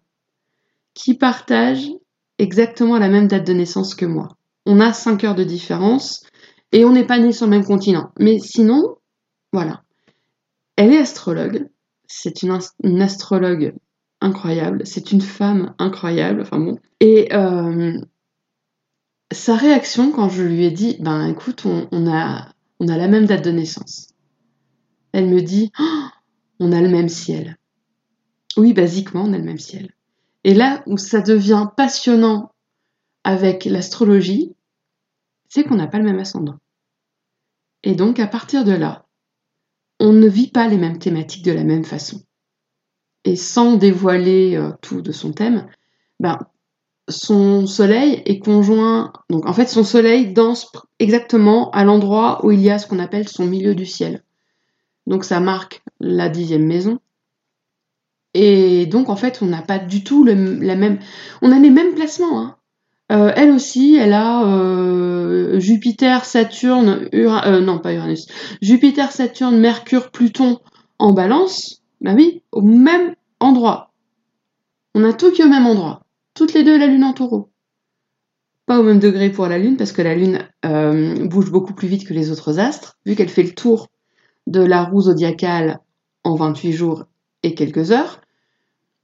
qui 0.92 1.14
partage 1.14 1.88
exactement 2.38 2.98
la 2.98 3.08
même 3.08 3.28
date 3.28 3.46
de 3.46 3.52
naissance 3.54 3.94
que 3.94 4.04
moi. 4.04 4.28
On 4.66 4.80
a 4.80 4.92
5 4.92 5.24
heures 5.24 5.34
de 5.34 5.44
différence 5.44 6.26
et 6.72 6.84
on 6.84 6.92
n'est 6.92 7.06
pas 7.06 7.18
nés 7.18 7.32
sur 7.32 7.46
le 7.46 7.50
même 7.50 7.64
continent. 7.64 8.10
Mais 8.18 8.38
sinon, 8.38 8.96
voilà. 9.52 9.82
Elle 10.76 10.92
est 10.92 10.98
astrologue. 10.98 11.68
C'est 12.06 12.42
une, 12.42 13.02
astrologue 13.02 13.74
incroyable. 14.20 14.86
C'est 14.86 15.12
une 15.12 15.20
femme 15.20 15.74
incroyable. 15.78 16.42
Enfin 16.42 16.58
bon. 16.58 16.78
Et 17.00 17.34
euh, 17.34 17.98
sa 19.32 19.56
réaction 19.56 20.12
quand 20.12 20.28
je 20.28 20.42
lui 20.42 20.64
ai 20.64 20.70
dit, 20.70 20.96
ben 21.00 21.28
écoute, 21.28 21.64
on, 21.64 22.06
a, 22.06 22.48
on 22.78 22.88
a 22.88 22.96
la 22.96 23.08
même 23.08 23.26
date 23.26 23.44
de 23.44 23.50
naissance. 23.50 24.08
Elle 25.12 25.28
me 25.28 25.40
dit, 25.40 25.72
oh, 25.78 26.06
on 26.60 26.72
a 26.72 26.80
le 26.80 26.88
même 26.88 27.08
ciel. 27.08 27.56
Oui, 28.56 28.72
basiquement, 28.72 29.22
on 29.22 29.32
a 29.32 29.38
le 29.38 29.44
même 29.44 29.58
ciel. 29.58 29.92
Et 30.44 30.54
là 30.54 30.82
où 30.86 30.96
ça 30.96 31.20
devient 31.20 31.68
passionnant 31.76 32.52
avec 33.24 33.64
l'astrologie, 33.64 34.54
c'est 35.48 35.64
qu'on 35.64 35.74
n'a 35.76 35.88
pas 35.88 35.98
le 35.98 36.04
même 36.04 36.18
ascendant. 36.18 36.58
Et 37.82 37.94
donc, 37.94 38.20
à 38.20 38.26
partir 38.26 38.64
de 38.64 38.72
là, 38.72 39.05
on 40.00 40.12
ne 40.12 40.28
vit 40.28 40.50
pas 40.50 40.68
les 40.68 40.76
mêmes 40.76 40.98
thématiques 40.98 41.44
de 41.44 41.52
la 41.52 41.64
même 41.64 41.84
façon. 41.84 42.22
Et 43.24 43.36
sans 43.36 43.76
dévoiler 43.76 44.56
euh, 44.56 44.70
tout 44.82 45.02
de 45.02 45.12
son 45.12 45.32
thème, 45.32 45.66
ben, 46.20 46.38
son 47.08 47.66
soleil 47.66 48.22
est 48.26 48.38
conjoint, 48.38 49.12
donc 49.30 49.46
en 49.46 49.52
fait 49.52 49.66
son 49.66 49.84
soleil 49.84 50.32
danse 50.32 50.72
exactement 50.98 51.70
à 51.70 51.84
l'endroit 51.84 52.44
où 52.44 52.50
il 52.50 52.60
y 52.60 52.70
a 52.70 52.78
ce 52.78 52.86
qu'on 52.86 52.98
appelle 52.98 53.28
son 53.28 53.46
milieu 53.46 53.74
du 53.74 53.86
ciel. 53.86 54.22
Donc 55.06 55.24
ça 55.24 55.38
marque 55.40 55.82
la 56.00 56.28
dixième 56.28 56.66
maison. 56.66 56.98
Et 58.34 58.86
donc 58.86 59.08
en 59.08 59.16
fait 59.16 59.40
on 59.40 59.46
n'a 59.46 59.62
pas 59.62 59.78
du 59.78 60.02
tout 60.02 60.24
la 60.24 60.34
même, 60.34 60.98
on 61.42 61.52
a 61.52 61.58
les 61.58 61.70
mêmes 61.70 61.94
placements. 61.94 62.40
Hein. 62.40 62.55
Euh, 63.12 63.32
elle 63.36 63.50
aussi, 63.50 63.96
elle 63.96 64.12
a 64.12 64.44
euh, 64.44 65.60
Jupiter, 65.60 66.24
Saturne, 66.24 67.08
euh, 67.14 67.60
non 67.60 67.78
pas 67.78 67.94
Uranus, 67.94 68.26
Jupiter, 68.60 69.12
Saturne, 69.12 69.58
Mercure, 69.58 70.10
Pluton 70.10 70.58
en 70.98 71.12
balance. 71.12 71.82
Bah 72.00 72.14
oui, 72.14 72.42
au 72.52 72.62
même 72.62 73.14
endroit. 73.38 73.92
On 74.94 75.04
a 75.04 75.12
tout 75.12 75.30
qui 75.30 75.42
est 75.42 75.44
au 75.44 75.48
même 75.48 75.66
endroit 75.66 76.02
toutes 76.34 76.52
les 76.52 76.64
deux 76.64 76.78
la 76.78 76.86
Lune 76.86 77.04
en 77.04 77.14
taureau. 77.14 77.50
Pas 78.66 78.78
au 78.78 78.82
même 78.82 78.98
degré 78.98 79.30
pour 79.30 79.46
la 79.46 79.58
Lune, 79.58 79.78
parce 79.78 79.92
que 79.92 80.02
la 80.02 80.14
Lune 80.14 80.46
bouge 81.28 81.50
beaucoup 81.50 81.72
plus 81.72 81.88
vite 81.88 82.06
que 82.06 82.12
les 82.12 82.30
autres 82.30 82.58
astres, 82.58 82.98
vu 83.06 83.14
qu'elle 83.14 83.30
fait 83.30 83.42
le 83.42 83.54
tour 83.54 83.88
de 84.46 84.60
la 84.60 84.84
roue 84.84 85.02
zodiacale 85.02 85.80
en 86.24 86.34
28 86.34 86.72
jours 86.72 87.04
et 87.42 87.54
quelques 87.54 87.90
heures. 87.90 88.20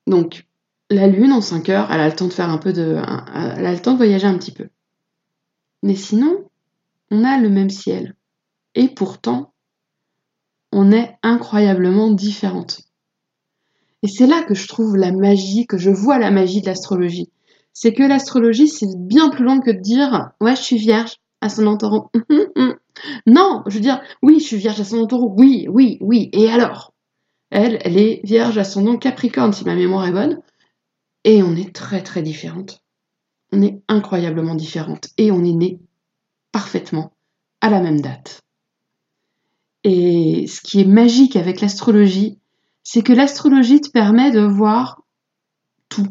Donc, 0.07 0.45
la 0.93 1.07
Lune, 1.07 1.33
en 1.33 1.41
5 1.41 1.69
heures, 1.69 1.89
elle 1.91 2.01
a 2.01 2.09
le 2.09 2.15
temps 2.15 2.29
de 2.29 2.33
faire 2.33 2.51
un 2.51 2.59
peu 2.59 2.73
de. 2.73 2.97
Elle 3.35 3.67
a 3.67 3.73
le 3.73 3.81
temps 3.81 3.93
de 3.93 3.97
voyager 3.97 4.27
un 4.27 4.39
petit 4.39 4.53
peu. 4.53 4.69
Mais 5.83 5.97
sinon, 5.97 6.45
on 7.11 7.25
a 7.25 7.39
le 7.39 7.49
même 7.49 7.71
ciel. 7.71 8.15
Et 8.75 8.89
pourtant, 8.89 9.53
on 10.73 10.93
est 10.93 11.17
incroyablement 11.23 12.11
différentes. 12.11 12.83
Et 14.03 14.09
c'est 14.09 14.27
là 14.27 14.43
que 14.43 14.55
je 14.55 14.67
trouve 14.67 14.97
la 14.97 15.13
magie, 15.13 15.67
que 15.67 15.79
je 15.79 15.91
vois 15.91 16.19
la 16.19 16.31
magie 16.31 16.61
de 16.61 16.67
l'astrologie. 16.67 17.31
C'est 17.73 17.93
que 17.93 18.03
l'astrologie, 18.03 18.69
c'est 18.69 18.97
bien 18.97 19.31
plus 19.31 19.45
loin 19.45 19.61
que 19.61 19.71
de 19.71 19.81
dire 19.81 20.31
ouais, 20.41 20.57
je 20.57 20.63
suis 20.63 20.79
vierge, 20.79 21.17
ascendant 21.41 21.77
taureau. 21.77 22.11
non, 23.27 23.63
je 23.67 23.75
veux 23.75 23.81
dire, 23.81 24.01
oui, 24.23 24.41
je 24.41 24.45
suis 24.47 24.57
vierge, 24.57 24.81
ascendant 24.81 25.07
taureau. 25.07 25.35
Oui, 25.37 25.67
oui, 25.71 25.99
oui. 26.01 26.31
Et 26.33 26.51
alors? 26.51 26.93
Elle, 27.51 27.79
elle 27.83 27.99
est 27.99 28.21
vierge, 28.25 28.57
ascendant 28.57 28.97
capricorne, 28.97 29.53
si 29.53 29.65
ma 29.65 29.75
mémoire 29.75 30.07
est 30.07 30.13
bonne. 30.13 30.41
Et 31.25 31.43
on 31.43 31.55
est 31.57 31.75
très, 31.75 32.03
très 32.03 32.23
différentes. 32.23 32.83
On 33.53 33.63
est 33.63 33.83
incroyablement 33.89 34.55
différentes. 34.55 35.09
Et 35.19 35.31
on 35.31 35.45
est 35.45 35.53
nés 35.53 35.81
parfaitement 36.53 37.13
à 37.61 37.71
la 37.71 37.81
même 37.81 38.01
date. 38.01 38.43
Et 39.85 40.47
ce 40.47 40.61
qui 40.61 40.81
est 40.81 40.87
magique 40.87 41.37
avec 41.37 41.61
l'astrologie, 41.61 42.39
c'est 42.83 43.03
que 43.03 43.13
l'astrologie 43.13 43.81
te 43.81 43.91
permet 43.91 44.31
de 44.31 44.41
voir 44.41 45.03
tout. 45.89 46.09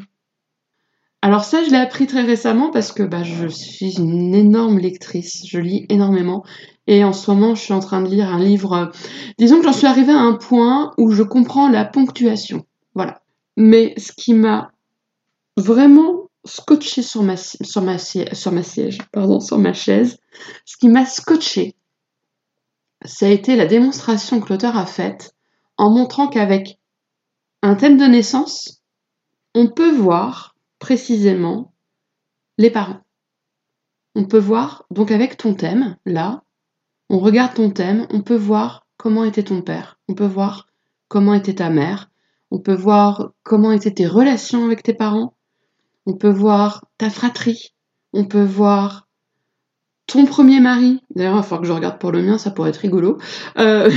Alors 1.22 1.44
ça, 1.44 1.64
je 1.64 1.70
l'ai 1.70 1.78
appris 1.78 2.08
très 2.08 2.24
récemment 2.24 2.72
parce 2.72 2.92
que 2.92 3.04
bah, 3.04 3.24
je 3.24 3.48
suis 3.48 4.00
une 4.00 4.34
énorme 4.34 4.80
lectrice, 4.80 5.44
je 5.48 5.60
lis 5.60 5.86
énormément. 5.90 6.44
Et 6.88 7.04
en 7.04 7.14
ce 7.14 7.30
moment, 7.30 7.54
je 7.54 7.62
suis 7.62 7.74
en 7.74 7.80
train 7.80 8.02
de 8.02 8.10
lire 8.10 8.28
un 8.28 8.40
livre. 8.40 8.92
Disons 9.38 9.60
que 9.60 9.66
j'en 9.66 9.74
suis 9.74 9.88
arrivée 9.88 10.14
à 10.14 10.20
un 10.20 10.34
point 10.34 10.94
où 10.98 11.12
je 11.12 11.24
comprends 11.24 11.70
la 11.70 11.86
ponctuation. 11.86 12.66
Voilà. 12.96 13.22
Mais 13.56 13.94
ce 13.98 14.12
qui 14.14 14.34
m'a 14.34 14.72
vraiment 15.58 16.30
scotché 16.46 17.02
sur 17.02 17.24
ma, 17.24 17.38
sur 17.38 17.82
ma, 17.82 17.98
sur 17.98 18.52
ma 18.52 18.64
siège, 18.64 19.00
pardon, 19.12 19.40
sur 19.40 19.58
ma 19.58 19.74
chaise, 19.74 20.18
ce 20.66 20.78
qui 20.78 20.88
m'a 20.88 21.06
scotché, 21.06 21.76
ça 23.06 23.26
a 23.26 23.30
été 23.30 23.56
la 23.56 23.66
démonstration 23.66 24.40
que 24.40 24.50
l'auteur 24.50 24.78
a 24.78 24.86
faite 24.86 25.36
en 25.78 25.90
montrant 25.90 26.28
qu'avec 26.28 26.80
un 27.62 27.76
thème 27.76 27.98
de 27.98 28.06
naissance, 28.06 28.82
on 29.54 29.68
peut 29.68 29.92
voir 29.92 30.56
précisément 30.80 31.74
les 32.58 32.70
parents. 32.70 33.02
On 34.16 34.26
peut 34.26 34.40
voir, 34.40 34.86
donc 34.92 35.12
avec 35.12 35.38
ton 35.38 35.54
thème, 35.54 35.98
là, 36.06 36.44
on 37.10 37.20
regarde 37.20 37.54
ton 37.54 37.70
thème, 37.70 38.08
on 38.12 38.22
peut 38.22 38.36
voir 38.36 38.86
comment 38.98 39.24
était 39.24 39.44
ton 39.44 39.62
père, 39.62 40.00
on 40.08 40.14
peut 40.14 40.26
voir 40.26 40.68
comment 41.08 41.34
était 41.34 41.56
ta 41.56 41.70
mère, 41.70 42.10
on 42.52 42.60
peut 42.60 42.76
voir 42.76 43.32
comment 43.44 43.72
étaient 43.72 43.94
tes 43.94 44.08
relations 44.08 44.66
avec 44.66 44.84
tes 44.84 44.94
parents, 44.94 45.36
on 46.06 46.14
peut 46.14 46.30
voir 46.30 46.86
ta 46.98 47.10
fratrie, 47.10 47.74
on 48.14 48.26
peut 48.26 48.44
voir 48.44 49.08
ton 50.08 50.26
premier 50.26 50.60
mari. 50.60 51.02
D'ailleurs, 51.16 51.34
il 51.34 51.38
va 51.38 51.44
falloir 51.44 51.62
que 51.62 51.68
je 51.68 51.74
regarde 51.74 52.00
pour 52.00 52.12
le 52.12 52.22
mien, 52.22 52.38
ça 52.38 52.52
pourrait 52.52 52.70
être 52.70 52.78
rigolo. 52.78 53.20
Euh... 53.58 53.92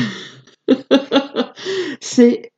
c'est 2.01 2.53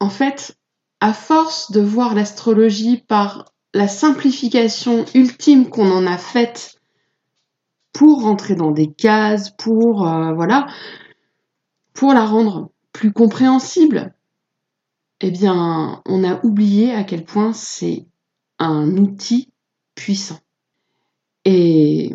en 0.00 0.10
fait, 0.10 0.56
à 1.00 1.12
force 1.12 1.70
de 1.70 1.80
voir 1.80 2.14
l'astrologie 2.14 2.98
par 3.08 3.52
la 3.74 3.88
simplification 3.88 5.04
ultime 5.14 5.68
qu'on 5.68 5.90
en 5.90 6.06
a 6.06 6.18
faite 6.18 6.80
pour 7.92 8.22
rentrer 8.22 8.54
dans 8.54 8.70
des 8.70 8.92
cases, 8.92 9.50
pour 9.50 10.06
euh, 10.06 10.32
voilà, 10.32 10.66
pour 11.94 12.12
la 12.14 12.24
rendre 12.24 12.70
plus 12.92 13.12
compréhensible, 13.12 14.14
eh 15.20 15.30
bien, 15.30 16.00
on 16.06 16.24
a 16.24 16.44
oublié 16.44 16.94
à 16.94 17.02
quel 17.02 17.24
point 17.24 17.52
c'est 17.52 18.06
un 18.58 18.96
outil 18.96 19.48
puissant. 19.94 20.38
Et 21.44 22.14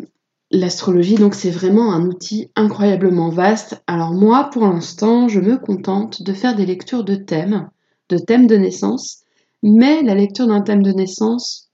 L'astrologie, 0.54 1.16
donc, 1.16 1.34
c'est 1.34 1.50
vraiment 1.50 1.92
un 1.92 2.06
outil 2.06 2.48
incroyablement 2.54 3.28
vaste. 3.28 3.82
Alors 3.88 4.12
moi, 4.12 4.50
pour 4.52 4.62
l'instant, 4.62 5.26
je 5.26 5.40
me 5.40 5.58
contente 5.58 6.22
de 6.22 6.32
faire 6.32 6.54
des 6.54 6.64
lectures 6.64 7.02
de 7.02 7.16
thèmes, 7.16 7.68
de 8.08 8.18
thèmes 8.18 8.46
de 8.46 8.54
naissance, 8.54 9.24
mais 9.64 10.02
la 10.02 10.14
lecture 10.14 10.46
d'un 10.46 10.60
thème 10.60 10.84
de 10.84 10.92
naissance 10.92 11.72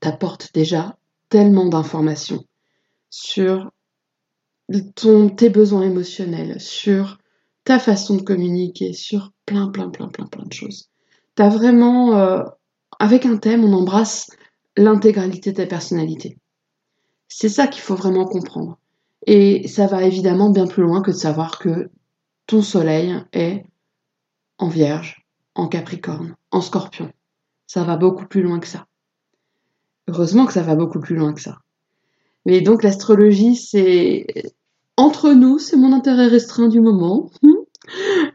t'apporte 0.00 0.52
déjà 0.52 0.98
tellement 1.30 1.64
d'informations 1.64 2.44
sur 3.08 3.70
ton, 4.94 5.30
tes 5.30 5.48
besoins 5.48 5.82
émotionnels, 5.82 6.60
sur 6.60 7.16
ta 7.64 7.78
façon 7.78 8.16
de 8.16 8.22
communiquer, 8.22 8.92
sur 8.92 9.32
plein, 9.46 9.68
plein, 9.68 9.88
plein, 9.88 10.08
plein, 10.08 10.26
plein 10.26 10.44
de 10.44 10.52
choses. 10.52 10.90
T'as 11.36 11.48
vraiment, 11.48 12.18
euh, 12.18 12.42
avec 12.98 13.26
un 13.26 13.36
thème, 13.36 13.64
on 13.64 13.72
embrasse 13.72 14.30
l'intégralité 14.76 15.52
de 15.52 15.56
ta 15.56 15.66
personnalité. 15.66 16.38
C'est 17.28 17.48
ça 17.48 17.66
qu'il 17.66 17.82
faut 17.82 17.94
vraiment 17.94 18.24
comprendre. 18.24 18.78
Et 19.26 19.68
ça 19.68 19.86
va 19.86 20.04
évidemment 20.04 20.50
bien 20.50 20.66
plus 20.66 20.82
loin 20.82 21.02
que 21.02 21.10
de 21.10 21.16
savoir 21.16 21.58
que 21.58 21.90
ton 22.46 22.62
soleil 22.62 23.14
est 23.32 23.64
en 24.58 24.68
vierge, 24.68 25.26
en 25.54 25.68
capricorne, 25.68 26.34
en 26.50 26.60
scorpion. 26.60 27.12
Ça 27.66 27.84
va 27.84 27.96
beaucoup 27.96 28.26
plus 28.26 28.42
loin 28.42 28.60
que 28.60 28.66
ça. 28.66 28.86
Heureusement 30.08 30.46
que 30.46 30.52
ça 30.52 30.62
va 30.62 30.74
beaucoup 30.74 31.00
plus 31.00 31.16
loin 31.16 31.34
que 31.34 31.40
ça. 31.40 31.58
Mais 32.46 32.62
donc 32.62 32.82
l'astrologie, 32.82 33.56
c'est 33.56 34.26
entre 34.96 35.32
nous, 35.32 35.58
c'est 35.58 35.76
mon 35.76 35.92
intérêt 35.92 36.28
restreint 36.28 36.68
du 36.68 36.80
moment. 36.80 37.30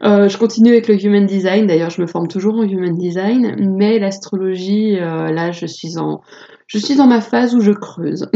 Euh, 0.02 0.28
je 0.28 0.38
continue 0.38 0.70
avec 0.70 0.88
le 0.88 1.02
human 1.02 1.26
design. 1.26 1.66
D'ailleurs, 1.66 1.90
je 1.90 2.00
me 2.00 2.06
forme 2.06 2.28
toujours 2.28 2.54
en 2.54 2.62
human 2.62 2.96
design, 2.96 3.56
mais 3.76 3.98
l'astrologie, 3.98 4.98
euh, 4.98 5.30
là, 5.30 5.52
je 5.52 5.66
suis 5.66 5.98
en, 5.98 6.20
je 6.66 6.78
suis 6.78 6.96
dans 6.96 7.06
ma 7.06 7.20
phase 7.20 7.54
où 7.54 7.60
je 7.60 7.72
creuse. 7.72 8.28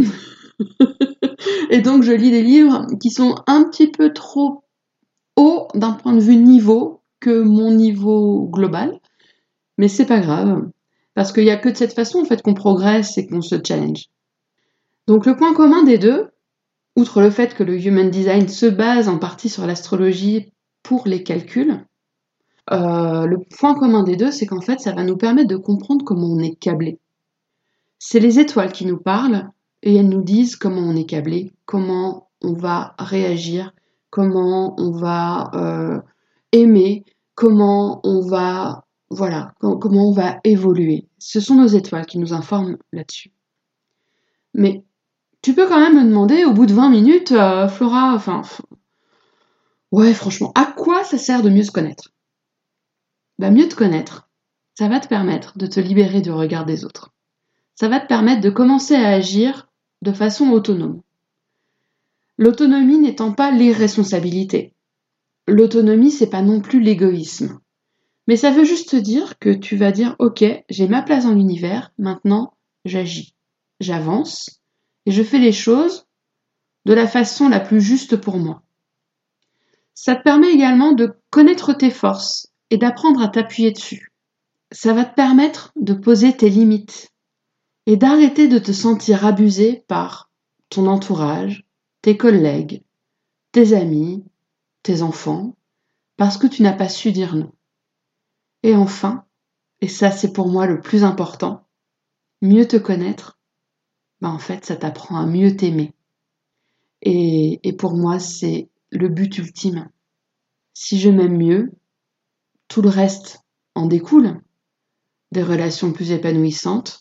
et 1.71 1.81
donc 1.81 2.03
je 2.03 2.13
lis 2.13 2.31
des 2.31 2.43
livres 2.43 2.87
qui 3.01 3.11
sont 3.11 3.35
un 3.47 3.65
petit 3.65 3.91
peu 3.91 4.13
trop 4.13 4.65
hauts 5.37 5.69
d'un 5.75 5.93
point 5.93 6.15
de 6.15 6.21
vue 6.21 6.37
niveau 6.37 7.03
que 7.21 7.43
mon 7.43 7.71
niveau 7.73 8.49
global. 8.49 8.99
Mais 9.77 9.89
c'est 9.89 10.07
pas 10.07 10.21
grave. 10.21 10.69
Parce 11.15 11.33
qu'il 11.33 11.45
n'y 11.45 11.51
a 11.51 11.57
que 11.57 11.69
de 11.69 11.77
cette 11.77 11.95
façon 11.95 12.21
en 12.21 12.25
fait 12.25 12.43
qu'on 12.43 12.55
progresse 12.55 13.19
et 13.19 13.27
qu'on 13.27 13.43
se 13.43 13.57
challenge. 13.65 14.07
Donc 15.07 15.27
le 15.27 15.37
point 15.37 15.55
commun 15.55 15.83
des 15.85 15.99
deux, 15.99 16.29
outre 16.97 17.21
le 17.21 17.31
fait 17.31 17.55
que 17.55 17.65
le 17.65 17.81
Human 17.81 18.11
Design 18.11 18.49
se 18.49 18.67
base 18.67 19.09
en 19.09 19.19
partie 19.19 19.49
sur 19.49 19.67
l'astrologie 19.67 20.53
pour 20.89 21.07
les 21.07 21.23
calculs, 21.23 21.85
euh, 22.73 23.27
le 23.27 23.39
point 23.41 23.75
commun 23.75 24.05
des 24.05 24.17
deux, 24.17 24.31
c'est 24.31 24.47
qu'en 24.47 24.63
fait, 24.63 24.81
ça 24.81 24.93
va 24.93 25.05
nous 25.05 25.19
permettre 25.19 25.49
de 25.49 25.57
comprendre 25.57 26.03
comment 26.03 26.29
on 26.29 26.39
est 26.39 26.55
câblé. 26.55 26.99
C'est 27.99 28.21
les 28.21 28.39
étoiles 28.39 28.73
qui 28.73 28.87
nous 28.87 28.97
parlent 28.97 29.51
et 29.83 29.97
elles 29.97 30.09
nous 30.09 30.23
disent 30.23 30.57
comment 30.57 30.81
on 30.81 30.97
est 30.97 31.05
câblé, 31.05 31.53
comment 31.67 32.31
on 32.43 32.55
va 32.55 32.95
réagir, 32.99 33.75
comment 34.09 34.81
on 34.81 34.93
va 34.93 35.51
euh, 35.55 36.01
aimer, 36.53 37.05
comment 37.35 38.01
on 38.03 38.27
va 38.27 38.87
voilà, 39.11 39.53
comment 39.61 40.09
on 40.09 40.13
va 40.13 40.39
évoluer. 40.43 41.07
Ce 41.19 41.39
sont 41.39 41.57
nos 41.57 41.67
étoiles 41.67 42.07
qui 42.07 42.19
nous 42.19 42.33
informent 42.33 42.79
là-dessus. 42.95 43.31
Mais 44.55 44.85
tu 45.43 45.53
peux 45.53 45.69
quand 45.69 45.81
même 45.81 45.99
me 45.99 46.09
demander 46.09 46.47
au 46.47 46.53
bout 46.53 46.65
de 46.65 46.73
20 46.73 46.89
minutes, 46.89 47.33
euh, 47.33 47.69
Flora, 47.69 48.15
enfin, 48.15 48.43
ouais, 49.93 50.15
franchement, 50.15 50.53
à 50.55 50.67
quoi 50.67 51.05
ça 51.05 51.19
sert 51.19 51.43
de 51.43 51.51
mieux 51.51 51.63
se 51.63 51.71
connaître? 51.71 52.13
Bah, 53.39 53.51
Mieux 53.51 53.69
te 53.69 53.75
connaître, 53.75 54.29
ça 54.75 54.89
va 54.89 55.01
te 55.01 55.09
permettre 55.09 55.57
de 55.59 55.67
te 55.67 55.81
libérer 55.81 56.21
du 56.21 56.31
regard 56.31 56.67
des 56.67 56.85
autres. 56.85 57.13
Ça 57.75 57.89
va 57.89 58.01
te 58.01 58.09
permettre 58.09 58.41
de 58.41 58.51
commencer 58.51 58.95
à 58.95 59.09
agir 59.09 59.69
de 60.03 60.13
façon 60.13 60.51
autonome. 60.51 61.03
L'autonomie 62.37 62.99
n'étant 62.99 63.33
pas 63.33 63.51
l'irresponsabilité. 63.51 64.75
L'autonomie, 65.49 66.11
c'est 66.11 66.31
pas 66.31 66.43
non 66.43 66.61
plus 66.61 66.81
l'égoïsme. 66.81 67.59
Mais 68.29 68.37
ça 68.37 68.51
veut 68.51 68.65
juste 68.65 68.95
dire 68.95 69.39
que 69.39 69.51
tu 69.51 69.77
vas 69.77 69.91
dire 69.91 70.15
ok, 70.19 70.45
j'ai 70.69 70.87
ma 70.87 71.03
place 71.03 71.25
dans 71.25 71.35
l'univers, 71.35 71.93
maintenant 71.99 72.53
j'agis, 72.85 73.35
j'avance 73.81 74.61
et 75.07 75.11
je 75.11 75.23
fais 75.23 75.39
les 75.39 75.53
choses 75.53 76.07
de 76.85 76.93
la 76.93 77.07
façon 77.07 77.49
la 77.49 77.59
plus 77.59 77.81
juste 77.81 78.17
pour 78.17 78.37
moi. 78.37 78.63
Ça 80.01 80.15
te 80.15 80.23
permet 80.23 80.53
également 80.53 80.93
de 80.93 81.21
connaître 81.31 81.73
tes 81.73 81.91
forces 81.91 82.53
et 82.71 82.79
d'apprendre 82.79 83.21
à 83.21 83.27
t'appuyer 83.27 83.73
dessus. 83.73 84.13
Ça 84.71 84.93
va 84.93 85.05
te 85.05 85.13
permettre 85.17 85.73
de 85.75 85.93
poser 85.93 86.37
tes 86.37 86.51
limites 86.51 87.13
et 87.87 87.97
d'arrêter 87.97 88.47
de 88.47 88.61
te 88.61 88.71
sentir 88.71 89.27
abusé 89.27 89.85
par 89.89 90.31
ton 90.69 90.87
entourage, 90.87 91.67
tes 92.01 92.17
collègues, 92.17 92.85
tes 93.51 93.73
amis, 93.73 94.25
tes 94.85 95.03
enfants, 95.03 95.57
parce 96.17 96.39
que 96.39 96.47
tu 96.47 96.63
n'as 96.63 96.75
pas 96.75 96.89
su 96.89 97.11
dire 97.11 97.35
non. 97.35 97.51
Et 98.63 98.77
enfin, 98.77 99.25
et 99.81 99.89
ça 99.89 100.13
c'est 100.13 100.33
pour 100.33 100.47
moi 100.47 100.67
le 100.69 100.81
plus 100.81 101.03
important, 101.03 101.67
mieux 102.41 102.69
te 102.69 102.77
connaître, 102.77 103.41
bah 104.21 104.31
en 104.31 104.39
fait 104.39 104.65
ça 104.65 104.77
t'apprend 104.77 105.17
à 105.17 105.27
mieux 105.27 105.57
t'aimer. 105.57 105.93
Et, 107.03 107.59
et 107.69 107.73
pour 107.73 107.97
moi 107.97 108.21
c'est 108.21 108.71
le 108.91 109.09
but 109.09 109.39
ultime. 109.39 109.89
Si 110.75 110.99
je 110.99 111.11
m'aime 111.11 111.37
mieux, 111.37 111.73
tout 112.69 112.83
le 112.83 112.89
reste 112.89 113.41
en 113.75 113.87
découle. 113.87 114.41
Des 115.33 115.43
relations 115.43 115.93
plus 115.93 116.13
épanouissantes. 116.13 117.01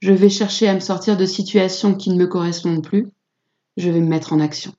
Je 0.00 0.12
vais 0.12 0.28
chercher 0.28 0.68
à 0.68 0.74
me 0.74 0.80
sortir 0.80 1.16
de 1.16 1.24
situations 1.24 1.94
qui 1.94 2.10
ne 2.10 2.16
me 2.16 2.26
correspondent 2.26 2.84
plus. 2.84 3.08
Je 3.76 3.90
vais 3.90 4.00
me 4.00 4.08
mettre 4.08 4.32
en 4.32 4.40
action. 4.40 4.72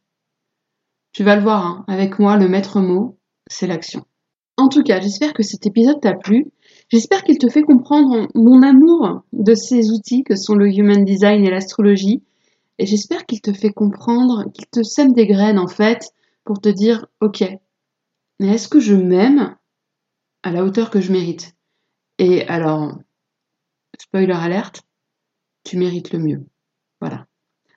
Tu 1.12 1.24
vas 1.24 1.36
le 1.36 1.42
voir, 1.42 1.66
hein, 1.66 1.86
avec 1.88 2.20
moi, 2.20 2.38
le 2.38 2.48
maître 2.48 2.80
mot, 2.80 3.18
c'est 3.50 3.66
l'action. 3.66 4.06
En 4.58 4.70
tout 4.70 4.84
cas, 4.84 5.00
j'espère 5.00 5.34
que 5.34 5.44
cet 5.44 5.66
épisode 5.66 6.02
t'a 6.02 6.14
plu. 6.14 6.48
J'espère 6.90 7.24
qu'il 7.24 7.38
te 7.38 7.50
fait 7.50 7.64
comprendre 7.64 8.28
mon 8.36 8.64
amour 8.64 9.22
de 9.34 9.56
ces 9.56 9.92
outils 9.92 10.24
que 10.24 10.36
sont 10.36 10.56
le 10.56 10.68
Human 10.68 11.04
Design 11.06 11.46
et 11.46 11.50
l'astrologie. 11.50 12.24
Et 12.80 12.86
j'espère 12.86 13.26
qu'il 13.26 13.42
te 13.42 13.54
fait 13.54 13.72
comprendre, 13.72 14.46
qu'il 14.54 14.68
te 14.68 14.84
sème 14.84 15.14
des 15.14 15.28
graines 15.28 15.60
en 15.60 15.68
fait, 15.68 16.12
pour 16.48 16.62
te 16.62 16.70
dire, 16.70 17.06
ok, 17.20 17.44
mais 18.40 18.48
est-ce 18.54 18.70
que 18.70 18.80
je 18.80 18.96
m'aime 18.96 19.58
à 20.44 20.52
la 20.54 20.64
hauteur 20.64 20.90
que 20.90 21.02
je 21.02 21.12
mérite? 21.12 21.58
Et 22.20 22.48
alors, 22.48 22.98
spoiler 24.00 24.32
alerte, 24.32 24.84
tu 25.66 25.78
mérites 25.78 26.14
le 26.14 26.20
mieux. 26.20 26.46
Voilà. 27.02 27.28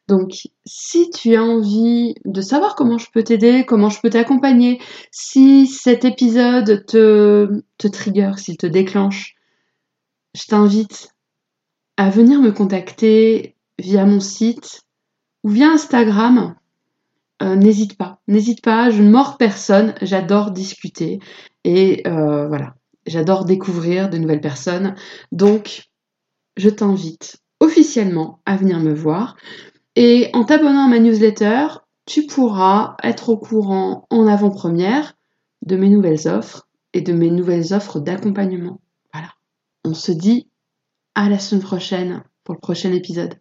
Donc, 0.07 0.49
si 0.65 1.11
tu 1.11 1.35
as 1.35 1.43
envie 1.43 2.15
de 2.25 2.41
savoir 2.41 2.77
comment 2.77 2.97
je 2.97 3.11
peux 3.13 3.25
t'aider, 3.25 3.65
comment 3.67 3.91
je 3.91 4.01
peux 4.01 4.11
t'accompagner, 4.11 4.81
si 5.11 5.67
cet 5.67 6.05
épisode 6.05 6.87
te, 6.87 7.63
te 7.77 7.89
trigger, 7.89 8.35
s'il 8.37 8.57
te 8.57 8.67
déclenche, 8.67 9.35
je 10.37 10.45
t'invite 10.47 11.13
à 11.97 12.09
venir 12.09 12.41
me 12.41 12.53
contacter 12.53 13.57
via 13.81 14.07
mon 14.07 14.21
site 14.21 14.83
ou 15.43 15.49
via 15.49 15.71
Instagram. 15.71 16.55
Euh, 17.42 17.57
n'hésite 17.57 17.96
pas, 17.96 18.20
n'hésite 18.29 18.62
pas, 18.62 18.90
je 18.90 19.03
ne 19.03 19.11
mords 19.11 19.38
personne, 19.38 19.94
j'adore 20.03 20.50
discuter 20.50 21.20
et 21.64 22.07
euh, 22.07 22.46
voilà, 22.48 22.74
j'adore 23.07 23.46
découvrir 23.46 24.11
de 24.11 24.18
nouvelles 24.18 24.42
personnes. 24.42 24.94
Donc, 25.33 25.88
je 26.57 26.68
t'invite 26.68 27.38
officiellement 27.61 28.40
à 28.44 28.57
venir 28.57 28.81
me 28.81 28.92
voir. 28.92 29.37
Et 29.96 30.31
en 30.35 30.44
t'abonnant 30.44 30.87
à 30.87 30.88
ma 30.88 30.98
newsletter, 30.98 31.66
tu 32.07 32.26
pourras 32.26 32.96
être 33.03 33.31
au 33.31 33.38
courant 33.38 34.07
en 34.11 34.26
avant-première 34.26 35.14
de 35.62 35.76
mes 35.76 35.88
nouvelles 35.88 36.29
offres 36.29 36.68
et 36.92 37.00
de 37.00 37.12
mes 37.12 37.31
nouvelles 37.31 37.72
offres 37.72 38.00
d'accompagnement. 38.00 38.81
Voilà. 39.12 39.29
On 39.85 39.94
se 39.94 40.12
dit 40.12 40.48
à 41.14 41.29
la 41.29 41.38
semaine 41.38 41.62
prochaine 41.62 42.22
pour 42.44 42.55
le 42.55 42.61
prochain 42.61 42.92
épisode. 42.92 43.35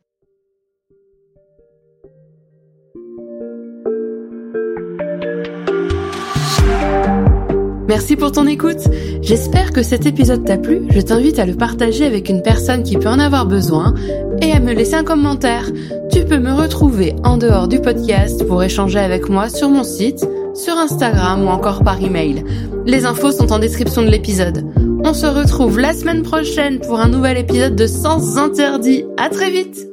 Merci 7.89 8.15
pour 8.15 8.31
ton 8.31 8.45
écoute. 8.45 8.87
J'espère 9.23 9.73
que 9.73 9.81
cet 9.81 10.05
épisode 10.05 10.45
t'a 10.45 10.57
plu. 10.59 10.83
Je 10.91 11.01
t'invite 11.01 11.39
à 11.39 11.47
le 11.47 11.55
partager 11.55 12.05
avec 12.05 12.29
une 12.29 12.43
personne 12.43 12.83
qui 12.83 12.97
peut 12.97 13.09
en 13.09 13.17
avoir 13.17 13.47
besoin 13.47 13.95
et 14.43 14.51
à 14.51 14.59
me 14.59 14.73
laisser 14.73 14.93
un 14.93 15.03
commentaire. 15.03 15.65
Tu 16.11 16.23
peux 16.23 16.37
me 16.37 16.53
retrouver 16.53 17.15
en 17.23 17.37
dehors 17.37 17.67
du 17.67 17.81
podcast 17.81 18.45
pour 18.45 18.61
échanger 18.61 18.99
avec 18.99 19.27
moi 19.27 19.49
sur 19.49 19.71
mon 19.71 19.83
site, 19.83 20.23
sur 20.53 20.77
Instagram 20.77 21.43
ou 21.43 21.47
encore 21.47 21.83
par 21.83 21.99
email. 21.99 22.43
Les 22.85 23.07
infos 23.07 23.31
sont 23.31 23.51
en 23.51 23.57
description 23.57 24.03
de 24.03 24.11
l'épisode. 24.11 24.71
On 25.03 25.15
se 25.15 25.25
retrouve 25.25 25.79
la 25.79 25.93
semaine 25.93 26.21
prochaine 26.21 26.79
pour 26.81 26.99
un 26.99 27.07
nouvel 27.07 27.39
épisode 27.39 27.75
de 27.75 27.87
Sens 27.87 28.37
Interdit. 28.37 29.03
À 29.17 29.29
très 29.29 29.49
vite! 29.49 29.88